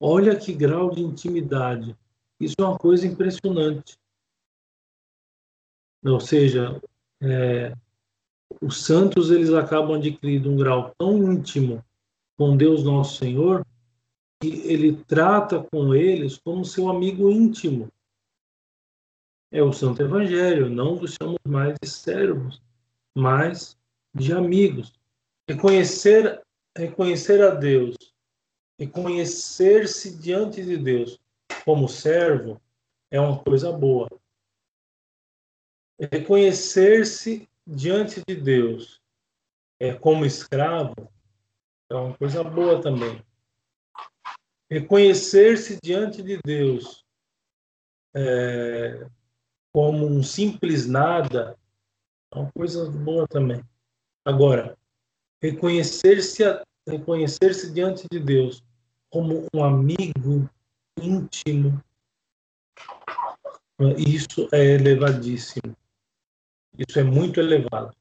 [0.00, 1.96] Olha que grau de intimidade.
[2.40, 3.97] Isso é uma coisa impressionante.
[6.04, 6.80] Ou seja,
[7.20, 7.72] é,
[8.60, 11.84] os santos eles acabam adquirindo um grau tão íntimo
[12.36, 13.64] com Deus nosso Senhor
[14.40, 17.90] que ele trata com eles como seu amigo íntimo.
[19.50, 22.62] É o Santo Evangelho, não os chamamos mais de servos,
[23.16, 23.76] mas
[24.14, 24.92] de amigos.
[25.48, 26.40] Reconhecer,
[26.76, 27.96] reconhecer a Deus,
[28.78, 31.18] reconhecer-se diante de Deus
[31.64, 32.60] como servo
[33.10, 34.08] é uma coisa boa.
[36.00, 39.00] Reconhecer-se diante de Deus
[39.80, 40.94] é como escravo
[41.90, 43.22] é uma coisa boa também.
[44.70, 47.04] Reconhecer-se diante de Deus
[48.14, 49.06] é,
[49.72, 51.58] como um simples nada
[52.32, 53.62] é uma coisa boa também.
[54.24, 54.76] Agora,
[55.42, 56.44] reconhecer-se
[56.86, 58.62] reconhecer-se diante de Deus
[59.10, 60.48] como um amigo
[61.00, 61.82] íntimo,
[63.96, 65.76] isso é elevadíssimo.
[66.78, 67.92] Isso é muito elevado.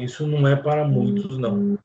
[0.00, 1.78] Isso não é para muitos, não.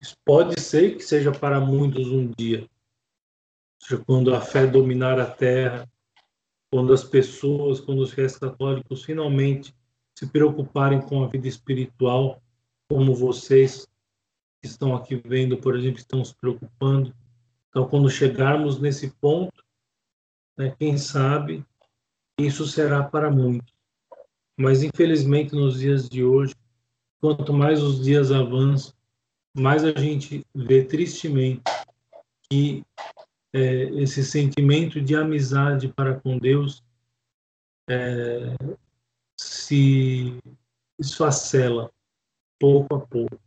[0.00, 2.68] Isso pode ser que seja para muitos um dia.
[3.82, 5.88] Seja, quando a fé dominar a terra,
[6.70, 9.74] quando as pessoas, quando os fiéis católicos finalmente
[10.16, 12.42] se preocuparem com a vida espiritual,
[12.88, 13.86] como vocês
[14.62, 17.14] que estão aqui vendo, por exemplo, estão se preocupando.
[17.68, 19.64] Então, quando chegarmos nesse ponto,
[20.56, 21.64] né, quem sabe
[22.38, 23.75] isso será para muitos.
[24.56, 26.54] Mas, infelizmente, nos dias de hoje,
[27.20, 28.94] quanto mais os dias avançam,
[29.54, 31.62] mais a gente vê tristemente
[32.48, 32.84] que
[33.52, 36.82] é, esse sentimento de amizade para com Deus
[37.88, 38.54] é,
[39.38, 40.38] se
[40.98, 41.90] esfacela
[42.58, 43.40] pouco a pouco.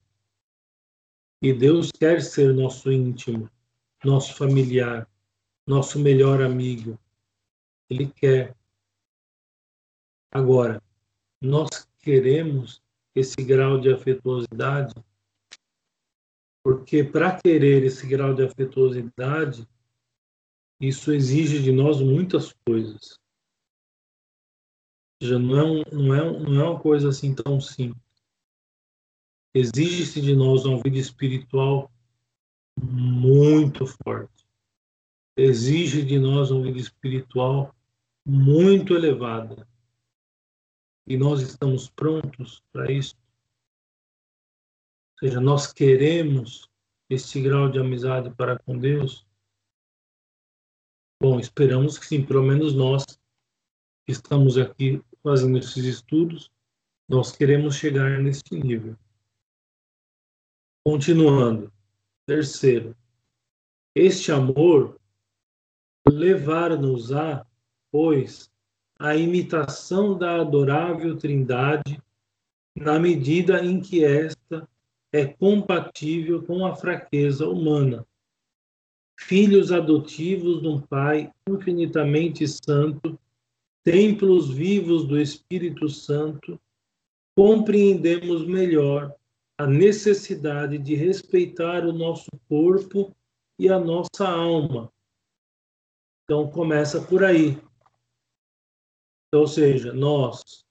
[1.41, 3.49] E Deus quer ser nosso íntimo,
[4.03, 5.07] nosso familiar,
[5.65, 6.99] nosso melhor amigo.
[7.89, 8.55] Ele quer.
[10.31, 10.81] Agora,
[11.41, 12.81] nós queremos
[13.15, 14.93] esse grau de afetuosidade,
[16.63, 19.67] porque para querer esse grau de afetuosidade,
[20.79, 23.19] isso exige de nós muitas coisas.
[25.21, 28.01] Já não é, um, não, é, não é uma coisa assim tão simples.
[29.53, 31.91] Exige-se de nós uma vida espiritual
[32.81, 34.47] muito forte.
[35.35, 37.75] Exige de nós uma vida espiritual
[38.25, 39.67] muito elevada.
[41.09, 43.17] E nós estamos prontos para isso.
[45.13, 46.69] Ou seja, nós queremos
[47.09, 49.25] este grau de amizade para com Deus.
[51.19, 53.03] Bom, esperamos que sim, pelo menos nós
[54.05, 56.51] que estamos aqui fazendo esses estudos,
[57.09, 58.95] nós queremos chegar nesse nível.
[60.85, 61.73] Continuando.
[62.27, 62.95] Terceiro,
[63.95, 64.99] este amor
[66.07, 67.45] levar-nos a,
[67.91, 68.51] pois,
[68.99, 72.03] a imitação da adorável Trindade,
[72.75, 74.67] na medida em que esta
[75.11, 78.05] é compatível com a fraqueza humana.
[79.17, 83.17] Filhos adotivos de um Pai infinitamente santo,
[83.83, 86.59] templos vivos do Espírito Santo,
[87.35, 89.15] compreendemos melhor
[89.57, 93.15] a necessidade de respeitar o nosso corpo
[93.57, 94.91] e a nossa alma.
[96.23, 97.57] Então começa por aí.
[99.29, 100.65] Então, ou seja, nós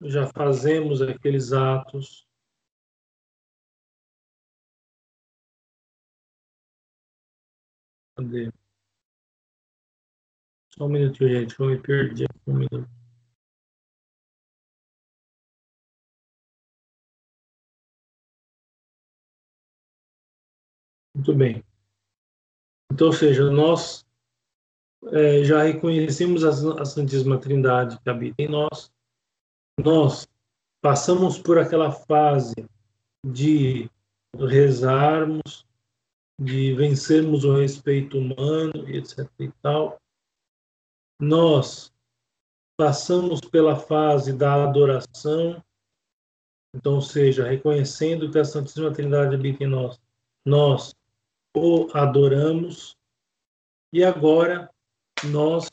[0.00, 2.24] já fazemos aqueles atos
[8.16, 8.52] Cadê?
[10.70, 12.88] Só um minutinho, gente, eu me perdi aqui um minuto.
[21.14, 21.64] Muito bem.
[22.92, 24.04] Então, ou seja, nós
[25.10, 28.92] é, já reconhecemos a, a Santíssima Trindade que habita em nós,
[29.78, 30.28] nós
[30.80, 32.54] passamos por aquela fase
[33.24, 33.90] de
[34.36, 35.66] rezarmos,
[36.40, 39.28] de vencermos o respeito humano, etc.
[39.40, 39.98] e tal,
[41.20, 41.92] nós
[42.76, 45.62] passamos pela fase da adoração,
[46.74, 50.00] então, seja, reconhecendo que a Santíssima Trindade habita em nós,
[50.44, 50.94] nós
[51.54, 52.96] o adoramos.
[53.92, 54.70] E agora
[55.26, 55.68] nós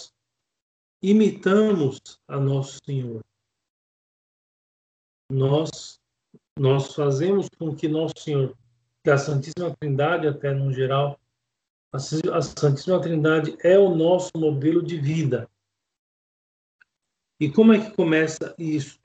[1.02, 3.24] imitamos a nosso Senhor.
[5.32, 6.00] Nós
[6.60, 8.54] nós fazemos com que nosso Senhor,
[9.02, 11.18] que a Santíssima Trindade até no geral,
[11.94, 15.50] a Santíssima Trindade é o nosso modelo de vida.
[17.40, 19.00] E como é que começa isso?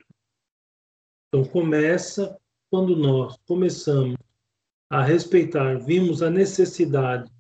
[1.29, 2.37] Então começa
[2.69, 4.17] quando nós começamos
[4.91, 7.31] a respeitar, vimos a necessidade,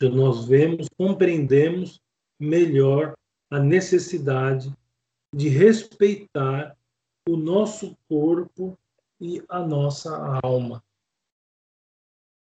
[0.00, 2.02] nós vemos, compreendemos
[2.38, 3.14] melhor
[3.50, 4.74] a necessidade
[5.34, 6.76] de respeitar
[7.28, 8.78] o nosso corpo
[9.20, 10.82] e a nossa alma.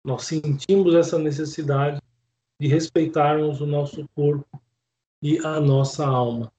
[0.05, 2.01] Nós sentimos essa necessidade
[2.61, 4.61] de respeitarmos o nosso corpo
[5.23, 6.53] e a nossa alma.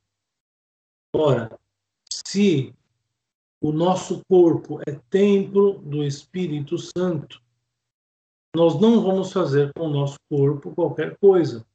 [1.13, 1.57] Ora,
[2.09, 2.73] se
[3.61, 7.41] o nosso corpo é templo do Espírito Santo,
[8.55, 11.65] nós não vamos fazer com o nosso corpo qualquer coisa.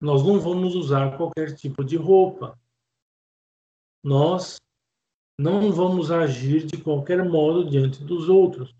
[0.00, 2.58] Nós não vamos usar qualquer tipo de roupa.
[4.02, 4.58] Nós
[5.38, 8.74] não vamos agir de qualquer modo diante dos outros.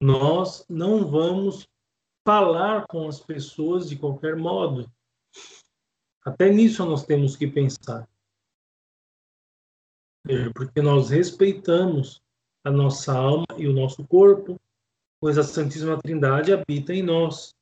[0.00, 1.68] Nós não vamos
[2.26, 4.90] falar com as pessoas de qualquer modo.
[6.24, 8.08] Até nisso nós temos que pensar.
[10.54, 12.20] Porque nós respeitamos
[12.64, 14.60] a nossa alma e o nosso corpo,
[15.20, 17.54] pois a Santíssima Trindade habita em nós.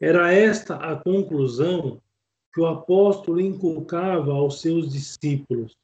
[0.00, 2.00] Era esta a conclusão
[2.52, 5.76] que o apóstolo inculcava aos seus discípulos.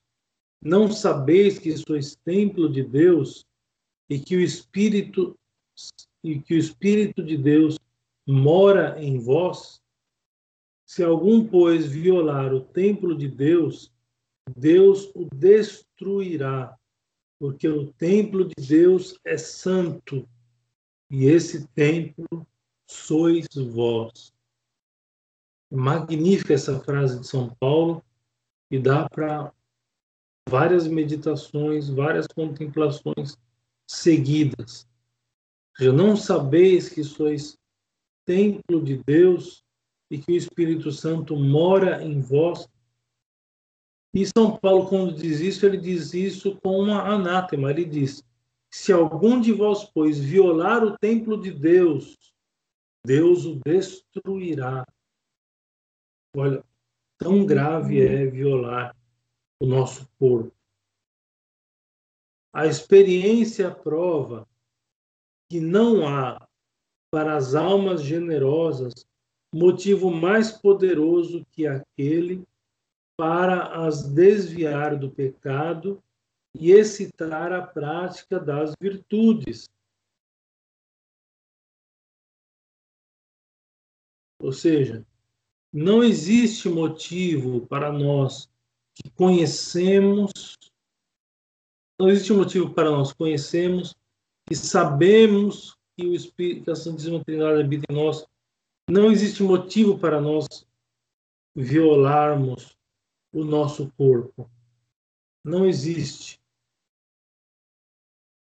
[0.62, 3.44] Não sabeis que sois templo de Deus
[4.08, 5.36] e que o Espírito
[6.22, 7.78] e que o Espírito de Deus
[8.26, 9.80] mora em vós?
[10.84, 13.92] Se algum, pois, violar o templo de Deus,
[14.56, 16.76] Deus o destruirá,
[17.38, 20.28] porque o templo de Deus é santo,
[21.08, 22.46] e esse templo
[22.90, 24.32] sois vós.
[25.70, 28.04] Magnífica essa frase de São Paulo
[28.70, 29.52] e dá para
[30.48, 33.36] várias meditações, várias contemplações
[33.86, 34.88] seguidas.
[35.78, 37.56] Já não sabeis que sois
[38.24, 39.64] templo de Deus
[40.10, 42.68] e que o Espírito Santo mora em vós
[44.12, 47.70] e São Paulo, quando diz isso, ele diz isso com uma anátema.
[47.70, 48.24] Ele diz:
[48.68, 52.16] Se algum de vós, pois, violar o templo de Deus,
[53.04, 54.86] Deus o destruirá.
[56.36, 56.64] Olha,
[57.18, 58.96] tão grave é violar
[59.60, 60.54] o nosso corpo.
[62.52, 64.46] A experiência prova
[65.48, 66.48] que não há
[67.10, 68.92] para as almas generosas
[69.52, 72.44] motivo mais poderoso que aquele
[73.16, 76.02] para as desviar do pecado
[76.54, 79.68] e excitar a prática das virtudes.
[84.40, 85.06] Ou seja,
[85.72, 88.50] não existe motivo para nós
[88.94, 90.56] que conhecemos,
[91.98, 93.94] não existe motivo para nós conhecemos
[94.50, 98.26] e sabemos que o Espírito, que a Santíssima Trindade habita em nós,
[98.88, 100.66] não existe motivo para nós
[101.54, 102.76] violarmos
[103.32, 104.50] o nosso corpo.
[105.44, 106.40] Não existe.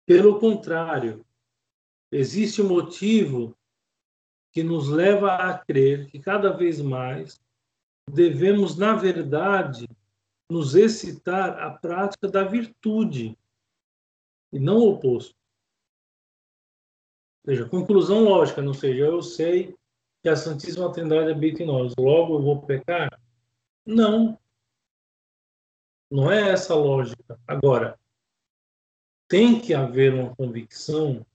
[0.05, 1.23] Pelo contrário,
[2.11, 3.55] existe motivo
[4.51, 7.39] que nos leva a crer que cada vez mais
[8.09, 9.87] devemos, na verdade,
[10.49, 13.37] nos excitar à prática da virtude
[14.51, 15.35] e não o oposto.
[17.45, 19.75] Ou seja, conclusão lógica, não seja, eu sei
[20.21, 23.21] que a Santíssima Trindade habita em nós, logo eu vou pecar?
[23.85, 24.37] Não.
[26.11, 27.39] Não é essa a lógica.
[27.47, 27.99] Agora,
[29.27, 31.25] tem que haver uma convicção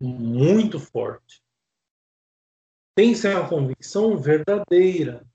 [0.00, 1.42] muito forte.
[3.00, 5.26] Tem que ser uma convicção verdadeira.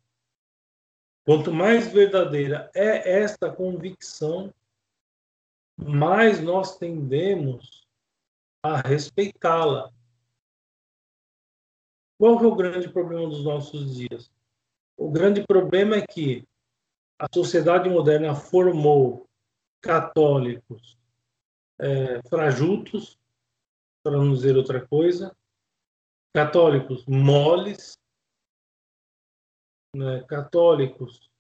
[1.26, 4.54] Quanto mais verdadeira é esta convicção,
[5.76, 7.88] mais nós tendemos
[8.62, 9.92] a respeitá-la.
[12.20, 14.32] Qual é o grande problema dos nossos dias?
[14.96, 16.48] O grande problema é que
[17.18, 19.28] a sociedade moderna formou
[19.82, 21.00] católicos
[21.80, 23.18] é, frajutos,
[24.04, 25.36] para não dizer outra coisa,
[26.36, 27.98] católicos moles,
[29.96, 31.32] né, católicos.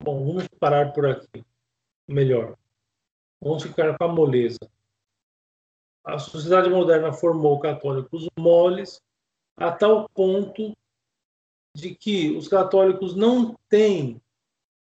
[0.00, 1.44] Bom, vamos parar por aqui.
[2.06, 2.56] Melhor.
[3.42, 4.60] Vamos ficar com a moleza.
[6.04, 9.02] a sociedade moderna formou católicos moles
[9.56, 10.72] a tal ponto
[11.74, 14.22] de que os católicos não têm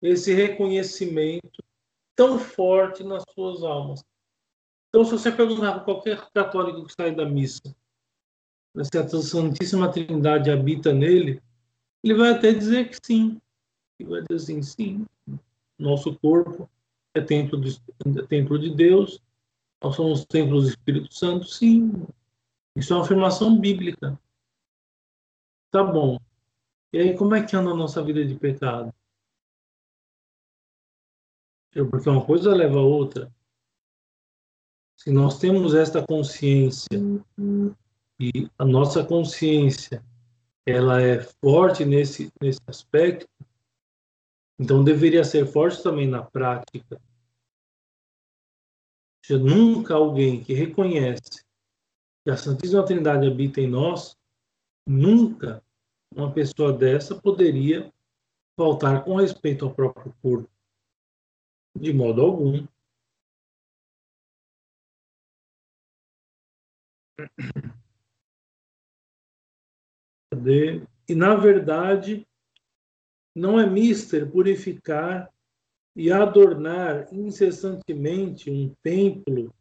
[0.01, 1.63] esse reconhecimento
[2.15, 4.03] tão forte nas suas almas.
[4.89, 7.75] Então, se você perguntar para qualquer católico que sai da missa,
[8.81, 11.41] se a Santíssima Trindade habita nele,
[12.03, 13.39] ele vai até dizer que sim.
[13.99, 15.05] Ele vai dizer assim, sim,
[15.77, 16.69] nosso corpo
[17.13, 17.79] é templo de,
[18.19, 19.21] é templo de Deus,
[19.81, 21.91] nós somos templos do Espírito Santo, sim.
[22.75, 24.19] Isso é uma afirmação bíblica.
[25.69, 26.17] Tá bom.
[26.91, 28.93] E aí, como é que anda a nossa vida de pecado?
[31.71, 33.31] Porque uma coisa leva a outra.
[34.95, 36.99] Se nós temos esta consciência
[38.19, 40.03] e a nossa consciência
[40.65, 43.27] ela é forte nesse, nesse aspecto,
[44.59, 47.01] então deveria ser forte também na prática.
[49.25, 51.43] Seja, nunca alguém que reconhece
[52.23, 54.17] que a Santíssima Trindade habita em nós,
[54.87, 55.63] nunca
[56.15, 57.91] uma pessoa dessa poderia
[58.55, 60.49] faltar com respeito ao próprio corpo.
[61.75, 62.65] De modo algum.
[71.07, 72.25] E, na verdade,
[73.35, 75.31] não é mister purificar
[75.95, 79.53] e adornar incessantemente um templo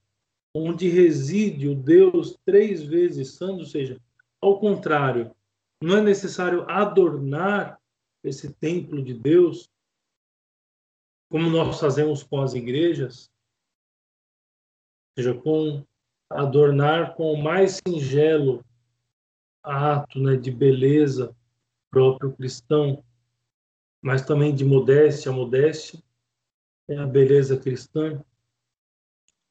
[0.54, 4.00] onde reside o Deus três vezes santo, ou seja,
[4.40, 5.34] ao contrário,
[5.82, 7.80] não é necessário adornar
[8.22, 9.68] esse templo de Deus,
[11.30, 13.30] como nós fazemos com as igrejas,
[15.16, 15.84] ou seja, com
[16.30, 18.64] adornar com o mais singelo
[19.62, 21.34] ato né, de beleza
[21.90, 23.04] próprio cristão,
[24.00, 26.02] mas também de modéstia, modéstia
[26.88, 28.22] é a beleza cristã.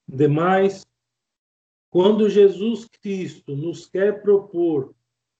[0.07, 0.85] Demais,
[1.89, 4.93] quando Jesus Cristo nos quer propor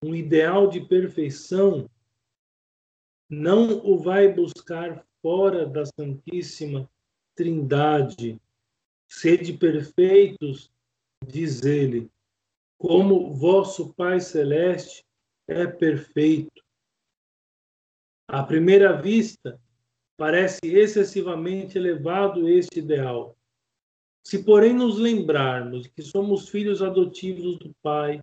[0.04, 1.90] um ideal de perfeição,
[3.30, 6.90] não o vai buscar fora da Santíssima
[7.36, 8.40] Trindade.
[9.08, 10.72] Sede perfeitos,
[11.26, 12.10] diz ele,
[12.82, 15.06] como vosso Pai Celeste
[15.48, 16.64] é perfeito.
[18.28, 19.62] À primeira vista,
[20.18, 23.38] parece excessivamente elevado este ideal.
[24.26, 28.20] Se, porém, nos lembrarmos que somos filhos adotivos do Pai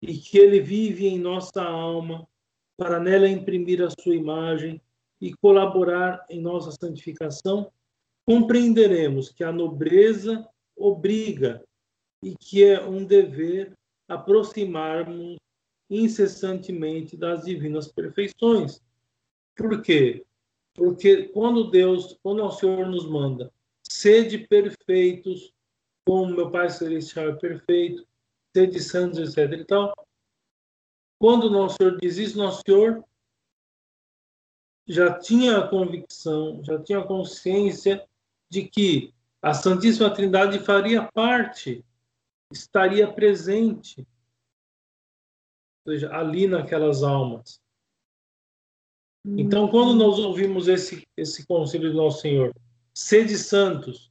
[0.00, 2.26] e que Ele vive em nossa alma
[2.78, 4.80] para nela imprimir a sua imagem
[5.20, 7.70] e colaborar em nossa santificação,
[8.26, 11.62] compreenderemos que a nobreza obriga
[12.24, 13.74] e que é um dever
[14.08, 15.36] aproximarmos
[15.90, 18.80] incessantemente das divinas perfeições.
[19.54, 20.24] Por quê?
[20.74, 23.52] Porque quando Deus, quando o Senhor nos manda,
[23.82, 25.52] sede perfeitos,
[26.06, 28.06] como meu Pai Celestial é perfeito,
[28.56, 29.60] sede santos, etc.
[29.60, 29.94] e tal.
[31.18, 33.04] Quando o nosso Senhor diz isso, nosso Senhor
[34.86, 38.06] já tinha a convicção, já tinha a consciência
[38.48, 39.12] de que
[39.42, 41.84] a Santíssima Trindade faria parte
[42.54, 44.06] estaria presente,
[45.84, 47.60] ou seja, ali naquelas almas.
[49.26, 52.54] Então, quando nós ouvimos esse, esse conselho do nosso Senhor,
[52.94, 54.10] sede santos,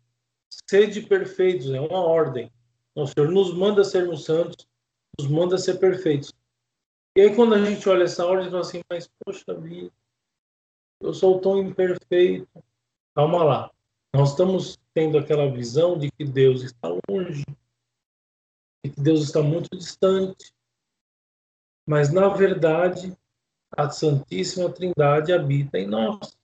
[0.69, 2.51] sede perfeitos, é uma ordem.
[2.95, 4.67] Nosso Senhor nos manda sermos santos,
[5.19, 6.33] nos manda ser perfeitos.
[7.15, 9.91] E aí, quando a gente olha essa ordem, fala assim, mas, poxa vida,
[10.99, 12.47] eu sou tão imperfeito.
[13.15, 13.71] Calma lá.
[14.15, 17.43] Nós estamos tendo aquela visão de que Deus está longe,
[18.83, 20.53] e que Deus está muito distante.
[21.87, 23.17] Mas, na verdade,
[23.71, 26.37] a Santíssima Trindade habita em nós.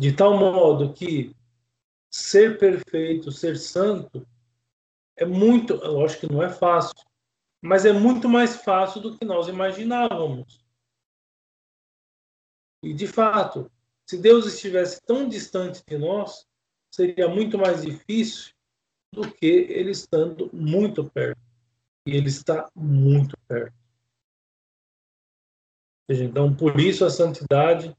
[0.00, 1.34] De tal modo que
[2.10, 4.26] ser perfeito, ser santo,
[5.16, 6.94] é muito, eu acho que não é fácil,
[7.60, 10.64] mas é muito mais fácil do que nós imaginávamos.
[12.82, 13.70] E, de fato,
[14.06, 16.46] se Deus estivesse tão distante de nós,
[16.90, 18.54] seria muito mais difícil
[19.12, 21.40] do que ele estando muito perto.
[22.06, 23.74] E ele está muito perto.
[26.08, 27.94] Então, por isso a santidade,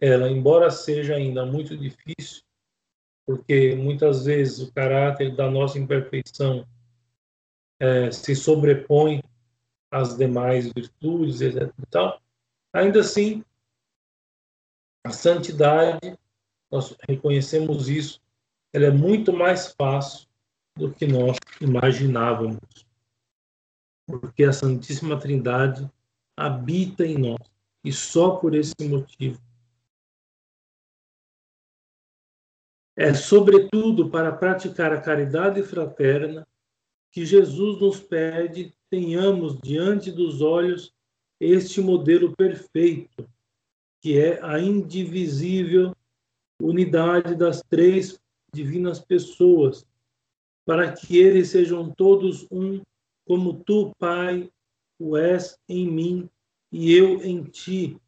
[0.00, 2.42] ela, embora seja ainda muito difícil,
[3.24, 6.66] porque muitas vezes o caráter da nossa imperfeição
[7.78, 9.22] é, se sobrepõe
[9.90, 11.72] às demais virtudes, etc.
[11.88, 12.20] Tal,
[12.72, 13.44] ainda assim,
[15.04, 16.18] a santidade,
[16.70, 18.20] nós reconhecemos isso,
[18.72, 20.28] ela é muito mais fácil
[20.76, 22.58] do que nós imaginávamos.
[24.06, 25.90] Porque a Santíssima Trindade
[26.36, 27.50] habita em nós.
[27.84, 29.40] E só por esse motivo.
[32.96, 36.46] É, sobretudo, para praticar a caridade fraterna
[37.10, 40.92] que Jesus nos pede tenhamos diante dos olhos
[41.40, 43.26] este modelo perfeito,
[44.00, 45.96] que é a indivisível
[46.60, 48.20] unidade das três
[48.52, 49.86] divinas pessoas,
[50.64, 52.80] para que eles sejam todos um,
[53.26, 54.50] como tu, Pai,
[54.98, 56.30] o és em mim
[56.70, 58.00] e eu em ti,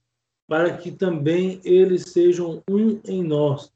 [0.46, 3.72] para que também eles sejam um em nós.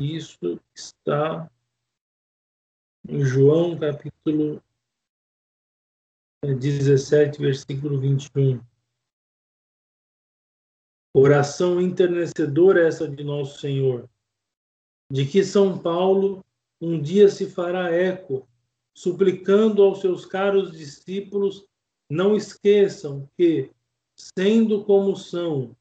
[0.00, 1.50] Isso está
[3.08, 4.62] em João capítulo
[6.42, 8.60] 17, versículo 21.
[11.16, 14.08] Oração internecedora essa de nosso Senhor,
[15.14, 16.44] de que São Paulo
[16.80, 18.48] um dia se fará eco,
[18.92, 21.64] suplicando aos seus caros discípulos
[22.10, 23.70] não esqueçam que,
[24.16, 25.76] sendo como são,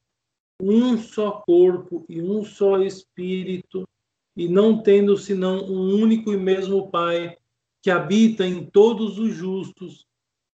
[0.61, 3.89] um só corpo e um só espírito,
[4.37, 7.35] e não tendo senão um único e mesmo Pai,
[7.81, 10.05] que habita em todos os justos,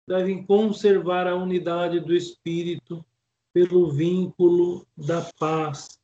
[0.08, 3.04] devem conservar a unidade do espírito
[3.52, 5.97] pelo vínculo da paz.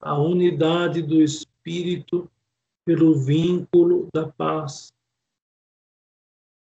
[0.00, 2.30] A unidade do espírito
[2.84, 4.92] pelo vínculo da paz.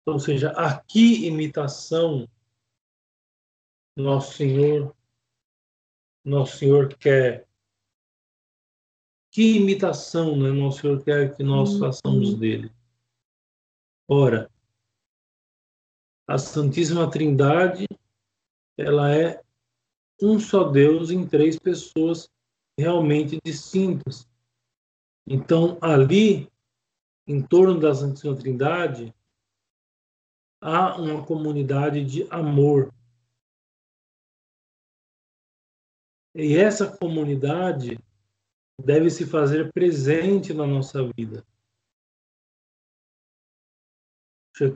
[0.06, 2.28] Ou seja, aqui imitação
[3.96, 4.94] nosso Senhor
[6.24, 7.46] nosso Senhor quer
[9.30, 10.50] que imitação, né?
[10.50, 11.80] Nosso Senhor quer que nós uhum.
[11.80, 12.72] façamos dele.
[14.08, 14.50] Ora,
[16.26, 17.86] a Santíssima Trindade,
[18.78, 19.42] ela é
[20.22, 22.30] um só Deus em três pessoas
[22.78, 24.28] realmente distintas.
[25.26, 26.50] Então, ali,
[27.26, 29.14] em torno da Santíssima Trindade,
[30.60, 32.92] há uma comunidade de amor.
[36.34, 37.98] E essa comunidade
[38.82, 41.46] deve se fazer presente na nossa vida.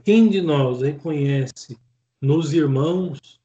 [0.04, 1.78] Quem de nós reconhece
[2.20, 3.40] nos irmãos,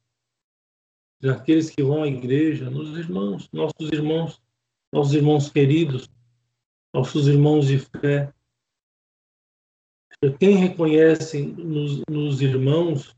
[1.20, 4.42] naqueles que vão à igreja, nos irmãos, nossos irmãos,
[4.94, 6.08] nossos irmãos queridos,
[6.94, 8.32] nossos irmãos de fé,
[10.38, 13.12] quem reconhece nos, nos irmãos,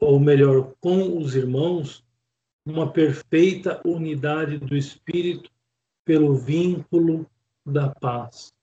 [0.00, 2.02] ou melhor, com os irmãos,
[2.64, 5.50] uma perfeita unidade do espírito
[6.02, 7.30] pelo vínculo
[7.66, 8.54] da paz.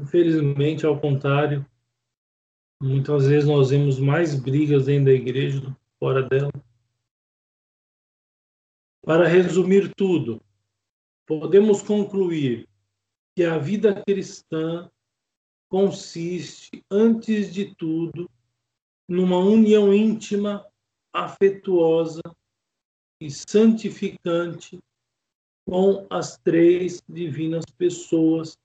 [0.00, 1.64] Infelizmente, ao contrário,
[2.82, 6.50] muitas vezes nós vemos mais brigas dentro da igreja do que fora dela.
[9.02, 10.40] Para resumir tudo,
[11.26, 12.68] podemos concluir
[13.34, 14.90] que a vida cristã
[15.68, 18.28] consiste, antes de tudo,
[19.08, 20.66] numa união íntima
[21.12, 22.20] afetuosa
[23.20, 24.78] e santificante
[25.66, 28.58] com as três divinas pessoas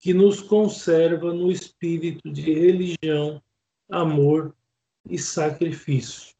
[0.00, 3.42] que nos conserva no espírito de religião,
[3.90, 4.54] amor
[5.08, 6.34] e sacrifício.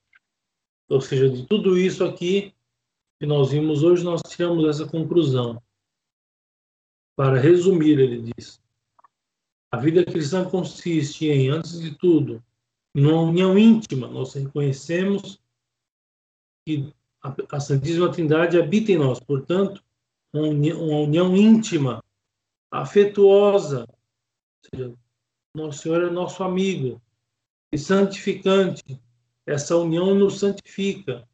[0.88, 2.54] Ou seja, de tudo isso aqui
[3.24, 5.58] que nós vimos hoje, nós tiramos essa conclusão.
[7.16, 8.60] Para resumir, ele diz:
[9.72, 12.44] a vida cristã consiste em, antes de tudo,
[12.94, 15.40] numa união íntima, nós reconhecemos
[16.66, 16.92] que
[17.50, 19.82] a, Santíssima Trindade habita em nós, portanto,
[20.30, 22.04] uma união, íntima,
[22.70, 23.88] afetuosa,
[24.70, 24.94] seja,
[25.54, 27.00] nosso Senhor é nosso amigo
[27.72, 29.00] e santificante.
[29.46, 31.26] Essa união nos santifica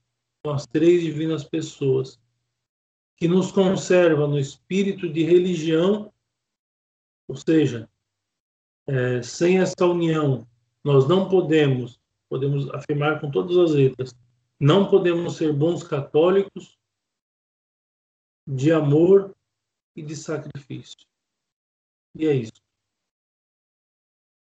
[0.42, 2.18] com as três divinas pessoas,
[3.16, 6.12] que nos conserva no espírito de religião,
[7.28, 7.88] ou seja,
[8.86, 10.46] é, sem essa união
[10.82, 14.14] nós não podemos, podemos afirmar com todas as letras,
[14.58, 16.78] não podemos ser bons católicos
[18.46, 19.34] de amor
[19.94, 21.06] e de sacrifício.
[22.14, 22.62] E é isso.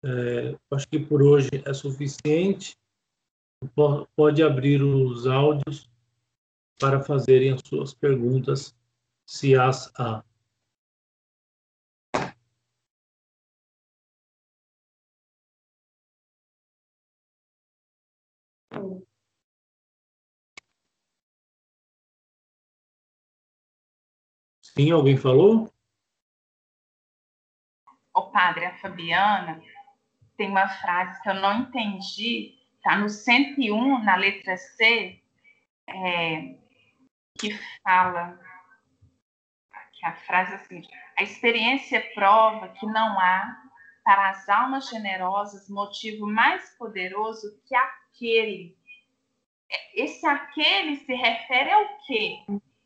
[0.03, 2.77] É, acho que por hoje é suficiente.
[4.15, 5.89] Pode abrir os áudios
[6.79, 8.73] para fazerem as suas perguntas,
[9.25, 10.23] se as há.
[24.61, 25.69] Sim, alguém falou?
[28.15, 29.61] O padre, a Fabiana,
[30.37, 35.21] tem uma frase que eu não entendi, está no 101, na letra C,
[35.87, 36.55] é,
[37.37, 38.39] que fala,
[39.93, 40.81] que a frase é assim,
[41.17, 43.63] a experiência prova que não há
[44.03, 48.77] para as almas generosas motivo mais poderoso que aquele.
[49.93, 52.39] Esse aquele se refere ao quê?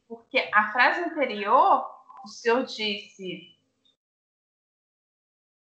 [0.07, 1.87] Porque a frase anterior,
[2.23, 3.53] o senhor disse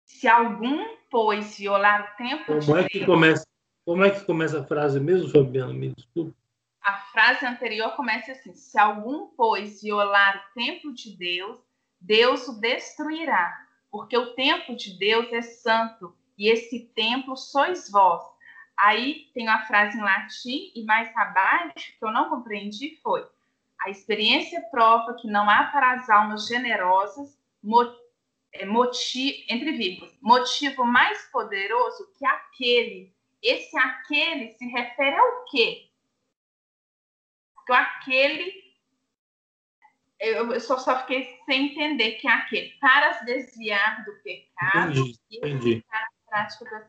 [0.05, 3.05] se algum, pois, violar o tempo como de é que Deus...
[3.05, 3.47] Começa,
[3.87, 5.71] como é que começa a frase mesmo, Fabiana?
[5.71, 5.95] Me.
[6.83, 11.57] A frase anterior começa assim: se algum, pois, violar o templo de Deus,
[12.01, 13.49] Deus o destruirá,
[13.89, 18.21] porque o templo de Deus é santo, e esse templo sois vós.
[18.77, 23.25] Aí tem uma frase em latim, e mais abaixo, que eu não compreendi, foi:
[23.85, 27.39] a experiência prova que não há para as almas generosas
[28.51, 33.15] é, motivo, entre motivo mais poderoso que aquele.
[33.41, 35.89] Esse aquele se refere ao quê?
[37.53, 38.67] Porque aquele
[40.19, 45.19] eu só, só fiquei sem entender que é aquele para se desviar do pecado entendi,
[45.29, 45.85] e entendi.
[45.91, 46.81] a prática da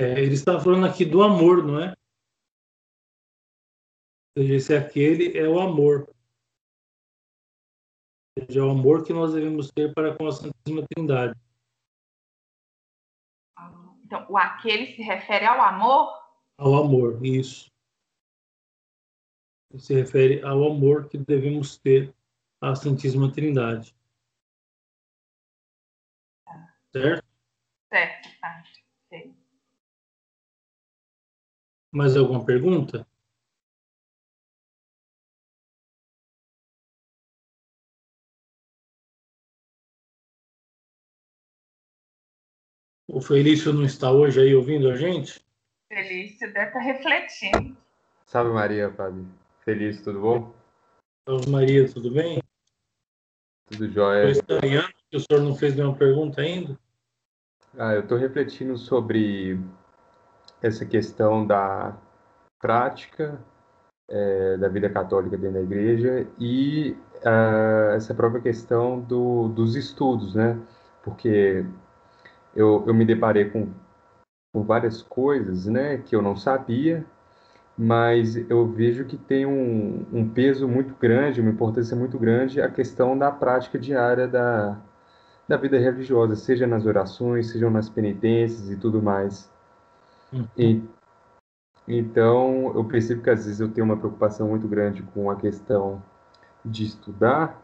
[0.00, 1.92] É, ele está falando aqui do amor, não é?
[4.36, 6.08] Esse aquele é o amor.
[8.38, 11.34] Ou seja, é o amor que nós devemos ter para com a Santíssima Trindade.
[14.04, 16.16] Então, o aquele se refere ao amor?
[16.56, 17.68] Ao amor, isso.
[19.76, 22.14] Se refere ao amor que devemos ter
[22.60, 23.94] à Santíssima Trindade.
[26.92, 27.26] Certo?
[27.90, 28.62] Certo, tá.
[31.90, 33.06] Mais alguma pergunta?
[43.10, 45.42] O Felício não está hoje aí ouvindo a gente?
[45.90, 47.76] Felício deve estar refletindo.
[48.26, 49.26] Salve Maria, Fábio.
[49.64, 50.54] Feliz, tudo bom?
[51.26, 52.42] Salve Maria, tudo bem?
[53.70, 54.30] Tudo jóia.
[54.30, 56.78] Estou estranhando que o senhor não fez nenhuma pergunta ainda?
[57.78, 59.58] Ah, eu estou refletindo sobre
[60.62, 61.96] essa questão da
[62.60, 63.38] prática
[64.08, 70.34] é, da vida católica dentro da igreja e uh, essa própria questão do, dos estudos,
[70.34, 70.58] né?
[71.02, 71.64] Porque
[72.56, 73.68] eu, eu me deparei com,
[74.52, 77.04] com várias coisas, né, que eu não sabia,
[77.76, 82.70] mas eu vejo que tem um, um peso muito grande, uma importância muito grande a
[82.70, 84.76] questão da prática diária da,
[85.46, 89.50] da vida religiosa, seja nas orações, sejam nas penitências e tudo mais.
[90.32, 90.46] Uhum.
[90.56, 90.82] E,
[91.86, 96.02] então, eu percebo que às vezes eu tenho uma preocupação muito grande com a questão
[96.64, 97.60] de estudar,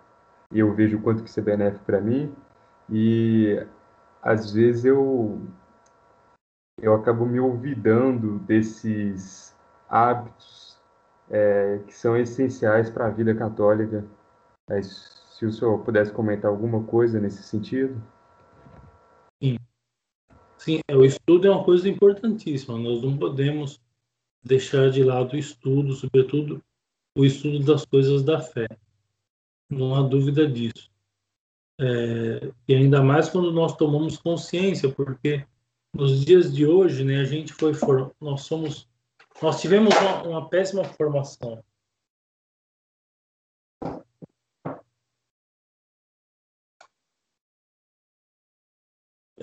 [0.51, 2.35] e eu vejo o quanto que isso é benéfico para mim,
[2.89, 3.65] e
[4.23, 5.41] às vezes eu
[6.81, 9.55] eu acabo me olvidando desses
[9.89, 10.79] hábitos
[11.31, 14.05] é, que são essenciais para a vida católica.
[14.69, 18.01] É, se o senhor pudesse comentar alguma coisa nesse sentido.
[19.43, 19.59] Sim.
[20.65, 22.79] Sim, é, o estudo é uma coisa importantíssima.
[22.79, 23.79] Nós não podemos
[24.43, 26.65] deixar de lado o estudo, sobretudo
[27.15, 28.67] o estudo das coisas da fé.
[29.69, 30.91] Não há dúvida disso.
[31.79, 35.45] É, e ainda mais quando nós tomamos consciência, porque
[35.95, 37.73] nos dias de hoje, né, a gente foi
[38.19, 38.89] nós somos
[39.43, 41.63] nós tivemos uma, uma péssima formação.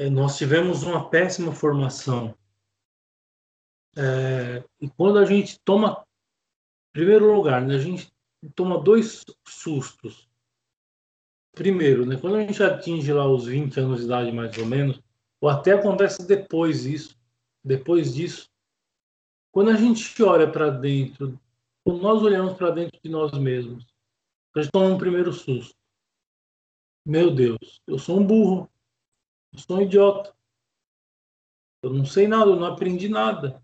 [0.09, 2.35] Nós tivemos uma péssima formação.
[3.95, 6.05] É, e quando a gente toma,
[6.89, 8.11] em primeiro lugar, né, a gente
[8.55, 10.29] toma dois sustos
[11.53, 15.01] primeiro, né, quando a gente atinge lá os 20 anos de idade, mais ou menos,
[15.39, 17.15] ou até acontece depois isso,
[17.63, 18.49] depois disso,
[19.51, 21.39] quando a gente olha para dentro,
[21.83, 23.85] quando nós olhamos para dentro de nós mesmos,
[24.55, 25.75] a gente toma um primeiro susto.
[27.05, 28.69] Meu Deus, eu sou um burro,
[29.53, 30.33] eu sou um idiota,
[31.83, 33.61] eu não sei nada, eu não aprendi nada.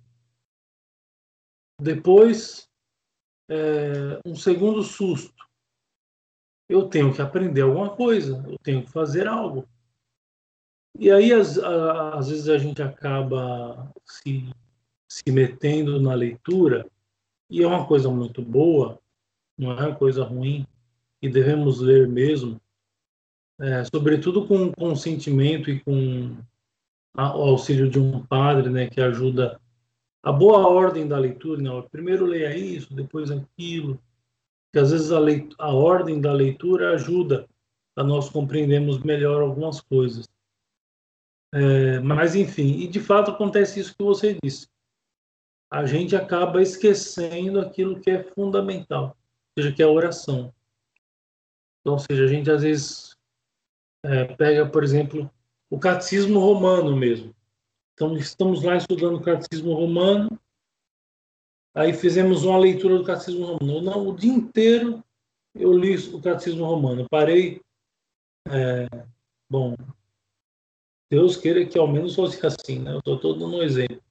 [1.79, 2.69] Depois,
[3.49, 5.37] é, um segundo susto
[6.69, 9.67] eu tenho que aprender alguma coisa, eu tenho que fazer algo.
[10.99, 14.49] E aí, às, às vezes, a gente acaba se,
[15.07, 16.89] se metendo na leitura,
[17.49, 18.99] e é uma coisa muito boa,
[19.57, 20.67] não é uma coisa ruim,
[21.21, 22.59] e devemos ler mesmo,
[23.59, 26.37] é, sobretudo com consentimento e com
[27.15, 29.59] o auxílio de um padre, né, que ajuda
[30.21, 31.61] a boa ordem da leitura.
[31.61, 31.69] Né?
[31.91, 33.99] Primeiro leia isso, depois aquilo,
[34.71, 35.19] que às vezes a,
[35.57, 37.47] a ordem da leitura ajuda
[37.95, 40.27] a nós compreendermos melhor algumas coisas.
[41.53, 44.67] É, mas, enfim, e de fato acontece isso que você disse.
[45.71, 49.17] A gente acaba esquecendo aquilo que é fundamental,
[49.55, 50.53] ou seja, que é a oração.
[51.81, 53.16] Então, ou seja, a gente às vezes
[54.07, 55.29] é, pega, por exemplo,
[55.69, 57.35] o catecismo romano mesmo.
[57.93, 60.39] Então, estamos lá estudando o catecismo romano.
[61.75, 63.81] Aí fizemos uma leitura do catecismo romano.
[63.81, 65.03] Não, o dia inteiro
[65.55, 67.07] eu li o catecismo romano.
[67.09, 67.61] parei.
[68.49, 68.87] É,
[69.49, 69.75] bom,
[71.09, 72.93] Deus queira que ao menos fosse assim, né?
[72.93, 74.01] Eu estou todo dando um exemplo.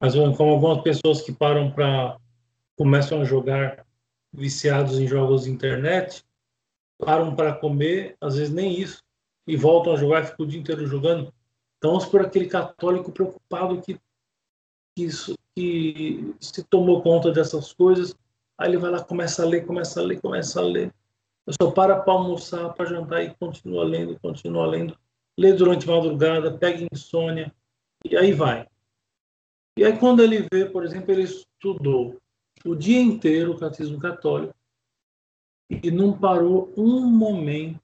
[0.00, 2.18] Mas como algumas pessoas que param para
[2.76, 3.86] começam a jogar
[4.32, 6.24] viciados em jogos de internet,
[6.98, 9.01] param para comer, às vezes nem isso,
[9.46, 11.32] e voltam a jogar e ficam o dia inteiro jogando.
[11.78, 13.98] Então, vamos por aquele católico preocupado que,
[14.94, 18.14] que, isso, que se tomou conta dessas coisas,
[18.56, 20.94] aí ele vai lá, começa a ler, começa a ler, começa a ler.
[21.46, 24.96] Eu só para para almoçar, para jantar e continua lendo, continua lendo.
[25.36, 27.52] Lê durante a madrugada, pega insônia,
[28.04, 28.68] e aí vai.
[29.76, 32.20] E aí, quando ele vê, por exemplo, ele estudou
[32.64, 34.54] o dia inteiro o catecismo católico,
[35.68, 37.80] e não parou um momento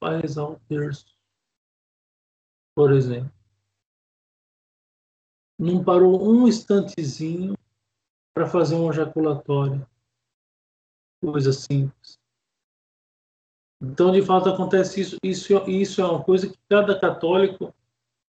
[0.00, 1.06] para rezar o terço,
[2.74, 3.30] por exemplo.
[5.58, 7.54] Não parou um instantezinho
[8.34, 9.86] para fazer um ejaculatório.
[11.22, 12.18] Coisa simples.
[13.82, 15.16] Então, de fato, acontece isso.
[15.22, 17.74] Isso, isso é uma coisa que cada católico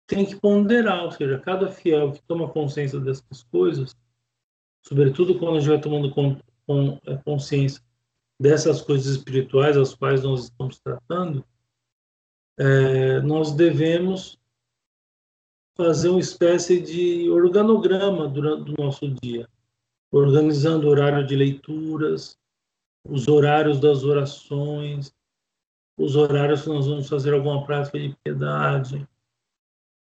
[0.07, 3.95] tem que ponderar, ou seja, cada fiel que toma consciência dessas coisas,
[4.83, 6.41] sobretudo quando a gente vai tomando
[7.07, 7.83] é, consciência
[8.41, 11.45] dessas coisas espirituais às quais nós estamos tratando,
[12.59, 14.39] é, nós devemos
[15.77, 19.49] fazer uma espécie de organograma durante o nosso dia,
[20.11, 22.37] organizando o horário de leituras,
[23.09, 25.15] os horários das orações,
[25.97, 29.09] os horários que nós vamos fazer alguma prática de piedade.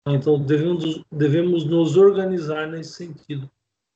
[0.07, 3.49] Então, devemos, devemos nos organizar nesse sentido.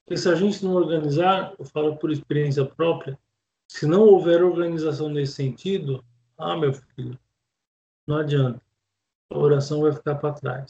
[0.06, 3.18] Porque se a gente não organizar, eu falo por experiência própria,
[3.68, 6.06] se não houver organização nesse sentido,
[6.38, 7.18] ah, meu filho,
[8.08, 8.62] não adianta.
[9.30, 10.70] A oração vai ficar para trás.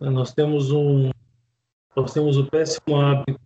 [0.00, 1.10] Nós temos um
[1.96, 3.40] nós temos o péssimo hábito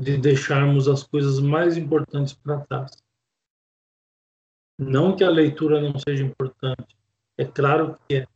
[0.00, 2.92] de deixarmos as coisas mais importantes para trás.
[4.78, 6.96] Não que a leitura não seja importante,
[7.36, 8.26] é claro que é.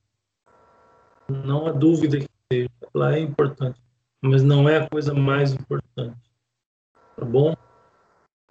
[1.28, 3.80] Não há dúvida que seja, ela é importante,
[4.20, 6.18] mas não é a coisa mais importante.
[7.16, 7.54] Tá bom?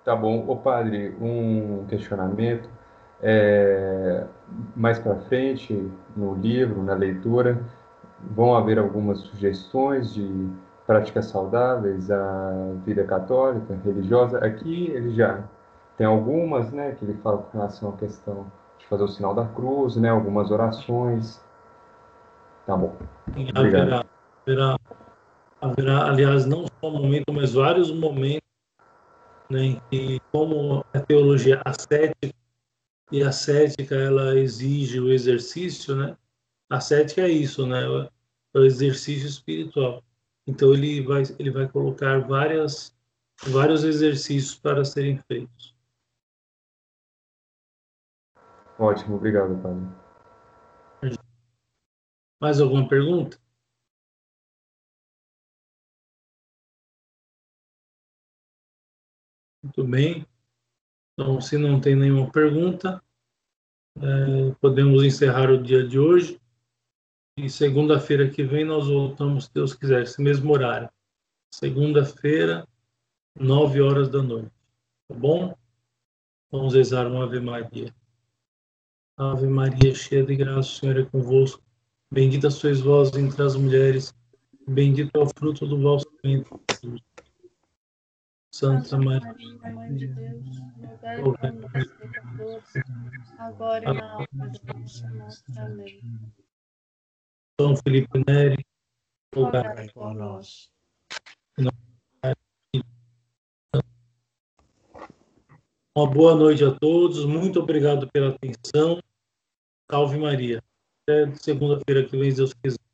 [0.06, 0.48] Tá bom.
[0.48, 2.70] Ô padre, um questionamento.
[3.24, 4.26] É,
[4.76, 7.62] mais para frente, no livro, na leitura,
[8.20, 10.50] vão haver algumas sugestões de
[10.88, 14.40] práticas saudáveis à vida católica, religiosa.
[14.40, 15.44] Aqui ele já
[15.98, 19.46] tem algumas, né, que ele fala com relação à questão de fazer o sinal da
[19.46, 21.40] cruz, né, algumas orações.
[22.66, 22.96] Tá bom.
[23.56, 24.04] Haverá,
[24.46, 24.78] haverá,
[25.62, 28.42] haverá, aliás, não só um momento, mas vários momentos
[29.50, 32.41] né, e como a teologia ascética
[33.12, 36.18] e a cética ela exige o exercício, né?
[36.70, 37.84] A cética é isso, né?
[38.54, 40.04] É o exercício espiritual.
[40.48, 42.96] Então ele vai ele vai colocar várias
[43.44, 45.76] vários exercícios para serem feitos.
[48.80, 49.86] Ótimo, obrigado, padre.
[52.40, 53.38] Mais alguma pergunta?
[59.64, 60.26] Muito bem.
[61.14, 63.02] Então, se não tem nenhuma pergunta,
[63.98, 66.40] é, podemos encerrar o dia de hoje.
[67.38, 70.90] E segunda-feira que vem nós voltamos, se Deus quiser, esse mesmo horário.
[71.54, 72.68] Segunda-feira,
[73.36, 74.52] nove horas da noite.
[75.08, 75.56] Tá bom?
[76.52, 77.94] Vamos rezar uma Ave Maria.
[79.18, 81.64] Ave Maria, cheia de graça, o Senhor é convosco.
[82.12, 84.14] Bendita sois vós entre as mulheres.
[84.68, 87.11] Bendito é o fruto do vosso ventre, Jesus.
[88.54, 89.34] Santa Maria,
[89.74, 90.60] Mãe de Deus,
[91.22, 92.76] rogai por nós pecadores,
[93.40, 95.44] agora e na hora da nossa morte.
[95.58, 96.34] Amém.
[97.60, 98.66] São Felipe Neri,
[99.34, 100.70] rogai por nós.
[105.96, 109.02] Uma boa noite a todos, muito obrigado pela atenção.
[109.90, 110.64] Salve Maria.
[111.04, 112.91] Até segunda-feira que vem, Deus quiser.